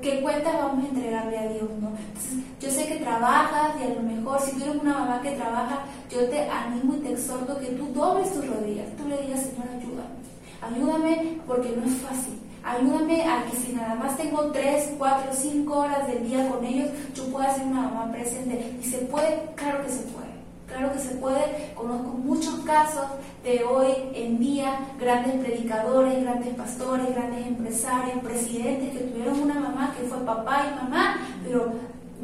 ¿Qué 0.00 0.20
cuenta 0.20 0.52
vamos 0.56 0.84
a 0.84 0.88
entregarle 0.88 1.38
a 1.38 1.48
Dios? 1.48 1.70
¿no? 1.80 1.88
Entonces, 1.88 2.38
yo 2.60 2.70
sé 2.70 2.86
que 2.86 2.96
trabajas 2.96 3.72
y 3.80 3.84
a 3.84 3.94
lo 3.94 4.02
mejor 4.02 4.40
si 4.40 4.52
tú 4.52 4.64
eres 4.64 4.76
una 4.76 4.98
mamá 4.98 5.20
que 5.22 5.32
trabaja, 5.32 5.80
yo 6.10 6.28
te 6.28 6.48
animo 6.48 6.94
y 6.94 7.00
te 7.00 7.12
exhorto 7.12 7.58
que 7.58 7.66
tú 7.66 7.92
dobles 7.94 8.32
tus 8.32 8.46
rodillas, 8.46 8.88
tú 8.96 9.08
le 9.08 9.22
digas, 9.22 9.40
Señor, 9.40 9.68
ayúdame. 9.76 10.16
Ayúdame 10.62 11.38
porque 11.46 11.74
no 11.76 11.84
es 11.84 11.96
fácil. 11.98 12.40
Ayúdame 12.64 13.22
a 13.22 13.44
que 13.44 13.56
si 13.56 13.72
nada 13.72 13.94
más 13.94 14.16
tengo 14.16 14.50
3, 14.50 14.94
4, 14.98 15.30
5 15.32 15.78
horas 15.78 16.06
del 16.08 16.26
día 16.26 16.48
con 16.48 16.64
ellos, 16.64 16.90
yo 17.14 17.24
pueda 17.26 17.54
ser 17.54 17.66
una 17.66 17.82
mamá 17.82 18.10
presente. 18.10 18.76
¿Y 18.82 18.84
se 18.84 18.98
puede? 18.98 19.40
Claro 19.54 19.84
que 19.84 19.90
se 19.90 20.02
puede. 20.02 20.25
Claro 20.66 20.92
que 20.92 20.98
se 20.98 21.14
puede. 21.16 21.72
Conozco 21.74 22.08
muchos 22.08 22.54
casos 22.60 23.06
de 23.44 23.62
hoy 23.64 23.92
en 24.14 24.38
día, 24.38 24.80
grandes 24.98 25.34
predicadores, 25.44 26.22
grandes 26.22 26.54
pastores, 26.54 27.14
grandes 27.14 27.46
empresarios, 27.46 28.18
presidentes 28.22 28.92
que 28.92 29.04
tuvieron 29.04 29.40
una 29.40 29.54
mamá 29.54 29.94
que 29.96 30.06
fue 30.06 30.18
papá 30.24 30.66
y 30.66 30.84
mamá, 30.84 31.18
pero 31.44 31.72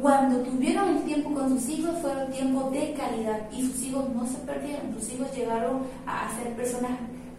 cuando 0.01 0.39
tuvieron 0.39 0.97
el 0.97 1.03
tiempo 1.03 1.33
con 1.33 1.49
sus 1.49 1.69
hijos 1.69 1.97
fueron 2.01 2.31
tiempos 2.31 2.71
de 2.71 2.93
calidad 2.93 3.49
y 3.51 3.61
sus 3.61 3.81
hijos 3.83 4.09
no 4.09 4.25
se 4.25 4.37
perdieron, 4.39 4.93
sus 4.99 5.13
hijos 5.13 5.33
llegaron 5.33 5.83
a 6.05 6.29
ser 6.35 6.53
personas 6.55 6.91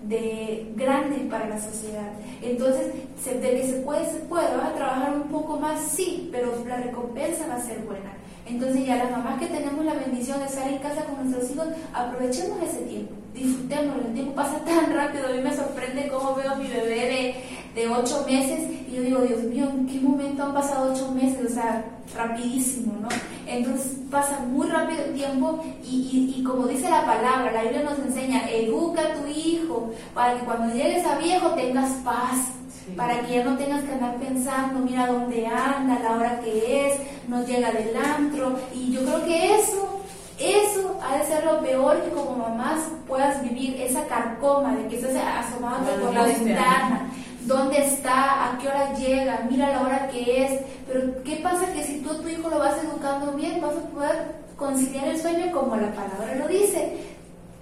de 0.05 0.73
grandes 0.77 1.21
para 1.31 1.49
la 1.49 1.61
sociedad. 1.61 2.13
Entonces, 2.43 2.93
de 3.25 3.41
que 3.41 3.67
se 3.67 3.81
puede, 3.81 4.05
se 4.07 4.21
puede, 4.21 4.57
vas 4.57 4.71
a 4.71 4.75
trabajar 4.75 5.17
un 5.17 5.29
poco 5.29 5.59
más, 5.59 5.81
sí, 5.81 6.29
pero 6.31 6.65
la 6.67 6.77
recompensa 6.77 7.47
va 7.49 7.57
a 7.57 7.61
ser 7.61 7.81
buena. 7.81 8.13
Entonces 8.47 8.87
ya 8.87 8.97
las 8.97 9.11
mamás 9.11 9.39
que 9.39 9.47
tenemos 9.47 9.85
la 9.85 9.95
bendición 9.95 10.39
de 10.41 10.47
estar 10.47 10.69
en 10.69 10.79
casa 10.79 11.05
con 11.05 11.31
nuestros 11.31 11.51
hijos, 11.51 11.69
aprovechemos 11.95 12.63
ese 12.63 12.83
tiempo, 12.83 13.15
disfrutémoslo, 13.33 14.07
el 14.07 14.15
tiempo 14.15 14.35
pasa 14.35 14.59
tan 14.65 14.93
rápido, 14.95 15.29
a 15.29 15.33
mí 15.33 15.41
me 15.43 15.55
sorprende 15.55 16.09
cómo 16.09 16.35
veo 16.35 16.53
a 16.53 16.57
mi 16.57 16.67
bebé 16.67 17.45
de, 17.75 17.81
de 17.81 17.89
ocho 17.89 18.25
meses 18.27 18.69
y 18.87 18.97
yo 18.97 19.03
digo, 19.03 19.21
Dios 19.21 19.43
mío, 19.45 19.71
¿en 19.71 19.87
qué 19.87 19.99
momento 19.99 20.43
han 20.43 20.53
pasado 20.53 20.93
ocho 20.93 21.11
meses? 21.13 21.51
O 21.51 21.55
sea, 21.55 21.85
rapidísimo, 22.15 22.95
¿no? 23.01 23.09
Entonces 23.47 23.99
pasa 24.11 24.41
muy 24.41 24.67
rápido 24.69 25.05
el 25.05 25.15
tiempo 25.15 25.65
y, 25.83 26.35
y, 26.37 26.43
como 26.43 26.67
dice 26.67 26.89
la 26.91 27.05
palabra, 27.05 27.51
la 27.51 27.63
Biblia 27.63 27.83
nos 27.83 27.99
enseña, 27.99 28.49
educa 28.51 29.03
a 29.03 29.15
tu 29.15 29.27
hijo 29.27 29.91
para 30.15 30.39
que 30.39 30.45
cuando 30.45 30.75
llegues 30.75 31.05
a 31.07 31.19
viejo 31.19 31.51
tengas 31.51 31.91
paz, 32.05 32.49
para 32.97 33.21
que 33.23 33.35
ya 33.35 33.45
no 33.45 33.57
tengas 33.57 33.83
que 33.83 33.93
andar 33.93 34.17
pensando, 34.17 34.81
mira 34.81 35.07
dónde 35.07 35.47
anda, 35.47 35.99
la 36.01 36.17
hora 36.17 36.41
que 36.41 36.87
es, 36.87 36.95
no 37.29 37.45
llega 37.45 37.73
del 37.73 37.97
antro. 37.97 38.59
Y 38.75 38.93
yo 38.93 39.05
creo 39.05 39.25
que 39.25 39.59
eso, 39.59 40.01
eso 40.39 41.01
ha 41.03 41.17
de 41.17 41.25
ser 41.25 41.45
lo 41.45 41.61
peor 41.61 42.03
que 42.03 42.11
como 42.11 42.37
mamás 42.37 42.81
puedas 43.09 43.43
vivir, 43.43 43.81
esa 43.81 44.07
carcoma 44.07 44.77
de 44.77 44.89
que 44.89 44.97
estés 44.97 45.17
asomado 45.17 45.85
por 46.01 46.15
la 46.15 46.25
ventana. 46.25 47.11
¿Dónde 47.43 47.85
está? 47.85 48.53
¿A 48.53 48.59
qué 48.59 48.69
hora 48.69 48.95
llega? 48.95 49.47
Mira 49.51 49.71
la 49.71 49.83
hora 49.83 50.09
que 50.09 50.45
es. 50.45 50.61
Pero 50.87 51.23
¿qué 51.25 51.37
pasa 51.37 51.73
que 51.73 51.83
si 51.83 52.01
tú 52.01 52.11
a 52.11 52.21
tu 52.21 52.29
hijo 52.29 52.49
lo 52.49 52.59
vas 52.59 52.83
educando 52.83 53.33
bien, 53.33 53.61
vas 53.61 53.77
a 53.77 53.91
poder 53.91 54.45
conciliar 54.57 55.09
el 55.09 55.21
sueño 55.21 55.53
como 55.53 55.77
la 55.77 55.93
palabra 55.93 56.37
lo 56.39 56.49
dice? 56.49 57.14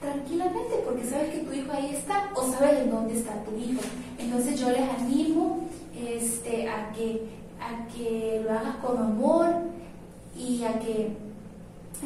Tranquilamente 0.03 0.75
porque 0.85 1.05
sabes 1.05 1.31
que 1.31 1.39
tu 1.39 1.53
hijo 1.55 1.73
ahí 1.73 1.95
está 1.95 2.31
o 2.35 2.53
sabes 2.53 2.81
en 2.81 2.91
dónde 2.91 3.15
está 3.15 3.33
tu 3.45 3.57
hijo. 3.57 3.81
Entonces 4.19 4.61
yo 4.61 4.69
les 4.69 4.89
animo 5.01 5.69
este, 5.97 6.69
a, 6.69 6.93
que, 6.93 7.23
a 7.61 7.89
que 7.89 8.43
lo 8.45 8.51
hagas 8.51 8.77
con 8.77 8.99
amor 8.99 9.49
y 10.37 10.65
a 10.65 10.79
que 10.81 11.13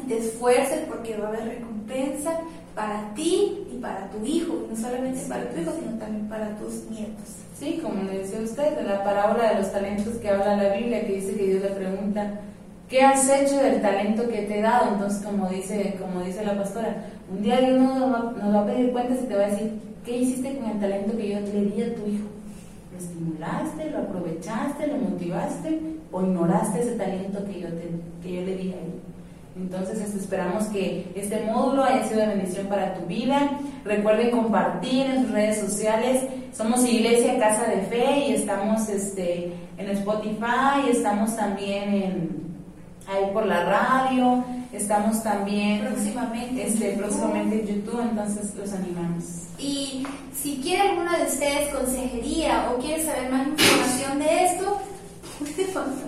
te 0.07 0.17
esfuerces 0.17 0.85
porque 0.87 1.17
va 1.17 1.25
a 1.25 1.29
haber 1.29 1.47
recompensa 1.47 2.39
para 2.75 3.13
ti 3.15 3.65
y 3.73 3.77
para 3.79 4.09
tu 4.11 4.23
hijo, 4.23 4.67
no 4.69 4.75
solamente 4.75 5.21
para 5.27 5.49
tu 5.49 5.59
hijo, 5.59 5.71
sino 5.71 5.97
también 5.97 6.29
para 6.29 6.55
tus 6.57 6.83
nietos. 6.91 7.25
Sí, 7.59 7.79
como 7.81 8.03
le 8.03 8.19
decía 8.19 8.39
usted, 8.39 8.77
de 8.77 8.83
la 8.83 9.03
parábola 9.03 9.49
de 9.49 9.61
los 9.61 9.71
talentos 9.71 10.15
que 10.17 10.29
habla 10.29 10.55
la 10.55 10.75
Biblia, 10.75 11.05
que 11.07 11.13
dice 11.13 11.35
que 11.35 11.47
Dios 11.47 11.63
le 11.63 11.69
pregunta, 11.69 12.33
¿qué 12.87 13.01
has 13.01 13.27
hecho 13.27 13.57
del 13.57 13.81
talento 13.81 14.27
que 14.29 14.43
te 14.43 14.59
he 14.59 14.61
dado? 14.61 14.93
Entonces, 14.93 15.25
como 15.25 15.49
dice, 15.49 15.97
como 15.99 16.23
dice 16.23 16.45
la 16.45 16.55
pastora, 16.55 17.03
un 17.29 17.41
día 17.41 17.59
Dios 17.59 17.79
nos 17.79 18.55
va, 18.55 18.61
a 18.61 18.65
pedir 18.65 18.91
cuentas 18.91 19.19
y 19.23 19.27
te 19.27 19.35
va 19.35 19.43
a 19.43 19.49
decir, 19.49 19.79
¿qué 20.05 20.17
hiciste 20.17 20.57
con 20.57 20.69
el 20.69 20.79
talento 20.79 21.17
que 21.17 21.29
yo 21.29 21.39
le 21.39 21.65
di 21.65 21.81
a 21.81 21.95
tu 21.95 22.07
hijo? 22.07 22.27
¿Lo 22.91 22.97
estimulaste, 22.97 23.91
lo 23.91 23.97
aprovechaste, 23.99 24.87
lo 24.87 24.97
motivaste 24.97 25.79
o 26.11 26.21
ignoraste 26.21 26.81
ese 26.81 26.95
talento 26.95 27.43
que 27.45 27.59
yo, 27.59 27.67
te, 27.67 27.89
que 28.23 28.35
yo 28.35 28.41
le 28.41 28.55
di 28.55 28.71
a 28.73 28.75
él? 28.75 29.01
Entonces 29.57 29.99
este, 29.99 30.19
esperamos 30.19 30.65
que 30.65 31.11
este 31.15 31.43
módulo 31.45 31.83
haya 31.83 32.07
sido 32.07 32.21
de 32.21 32.27
bendición 32.27 32.67
para 32.67 32.93
tu 32.93 33.05
vida. 33.07 33.59
Recuerden 33.83 34.31
compartir 34.31 35.07
en 35.07 35.23
sus 35.23 35.31
redes 35.31 35.59
sociales. 35.59 36.23
Somos 36.53 36.87
Iglesia 36.87 37.39
Casa 37.39 37.65
de 37.65 37.81
Fe 37.81 38.27
y 38.29 38.33
estamos 38.33 38.87
este, 38.87 39.51
en 39.77 39.89
Spotify, 39.89 40.89
estamos 40.89 41.35
también 41.35 41.93
en 41.93 42.47
ahí 43.07 43.31
por 43.33 43.45
la 43.45 43.63
radio, 43.63 44.43
estamos 44.77 45.23
también 45.23 45.81
próximamente, 45.81 46.67
este, 46.67 46.93
próximamente 46.93 47.61
en 47.61 47.67
YouTube, 47.67 48.01
entonces 48.01 48.55
los 48.55 48.71
animamos. 48.73 49.23
Y 49.59 50.05
si 50.33 50.57
quiere 50.57 50.89
alguno 50.89 51.17
de 51.17 51.23
ustedes 51.23 51.73
consejería 51.73 52.71
o 52.71 52.79
quiere 52.79 53.03
saber 53.03 53.31
más 53.31 53.47
información 53.47 54.19
de 54.19 54.45
esto, 54.45 54.81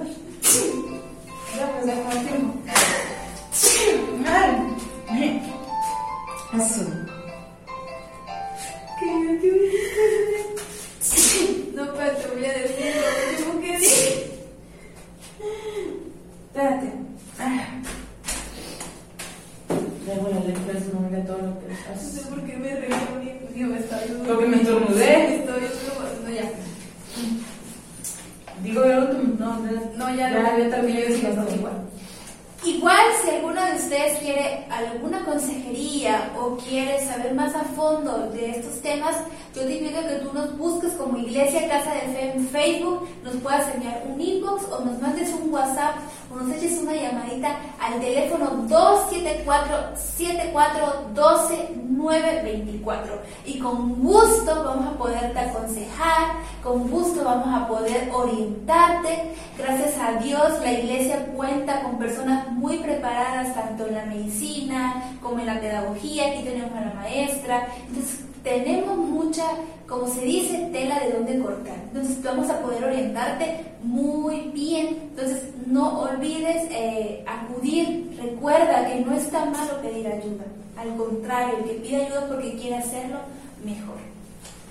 orientarte. 58.14 59.34
Gracias 59.58 59.98
a 59.98 60.20
Dios, 60.20 60.60
la 60.62 60.72
iglesia 60.72 61.26
cuenta 61.36 61.84
con 61.84 61.98
personas 61.98 62.52
muy 62.52 62.78
preparadas 62.78 63.54
tanto 63.54 63.88
en 63.88 63.96
la 63.96 64.06
medicina 64.06 65.16
como 65.22 65.40
en 65.40 65.48
la 65.48 65.60
pedagogía. 65.60 66.28
Aquí 66.28 66.44
tenemos 66.44 66.72
a 66.76 66.82
la 66.82 66.94
maestra. 66.94 67.68
Entonces, 67.88 68.22
tenemos 68.44 68.98
mucha, 68.98 69.44
como 69.88 70.08
se 70.08 70.22
dice, 70.22 70.70
tela 70.72 71.00
de 71.00 71.12
dónde 71.12 71.40
cortar. 71.40 71.76
Entonces, 71.88 72.24
vamos 72.24 72.50
a 72.50 72.60
poder 72.62 72.84
orientarte 72.84 73.66
muy 73.84 74.52
bien. 74.54 75.10
Entonces, 75.10 75.44
no 75.66 76.02
olvides 76.02 76.68
eh, 76.72 77.26
acudir. 77.28 78.18
Recuerda 78.22 78.88
que 78.88 79.02
no 79.02 79.14
está 79.14 79.46
malo 79.46 79.82
pedir 79.82 80.08
ayuda. 80.08 80.46
Al 80.78 80.96
contrario, 80.96 81.58
el 81.58 81.64
que 81.66 81.74
pide 81.76 82.06
ayuda 82.06 82.28
porque 82.28 82.54
quiere 82.54 82.78
hacerlo, 82.78 83.20
mejor. 83.64 83.98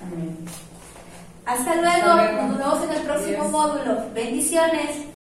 Amén. 0.03 0.37
Hasta 1.49 1.77
luego. 1.77 2.49
Nos 2.49 2.59
vemos 2.59 2.85
en 2.85 2.91
el 2.93 3.03
próximo 3.05 3.49
módulo. 3.49 4.03
Bendiciones. 4.15 5.18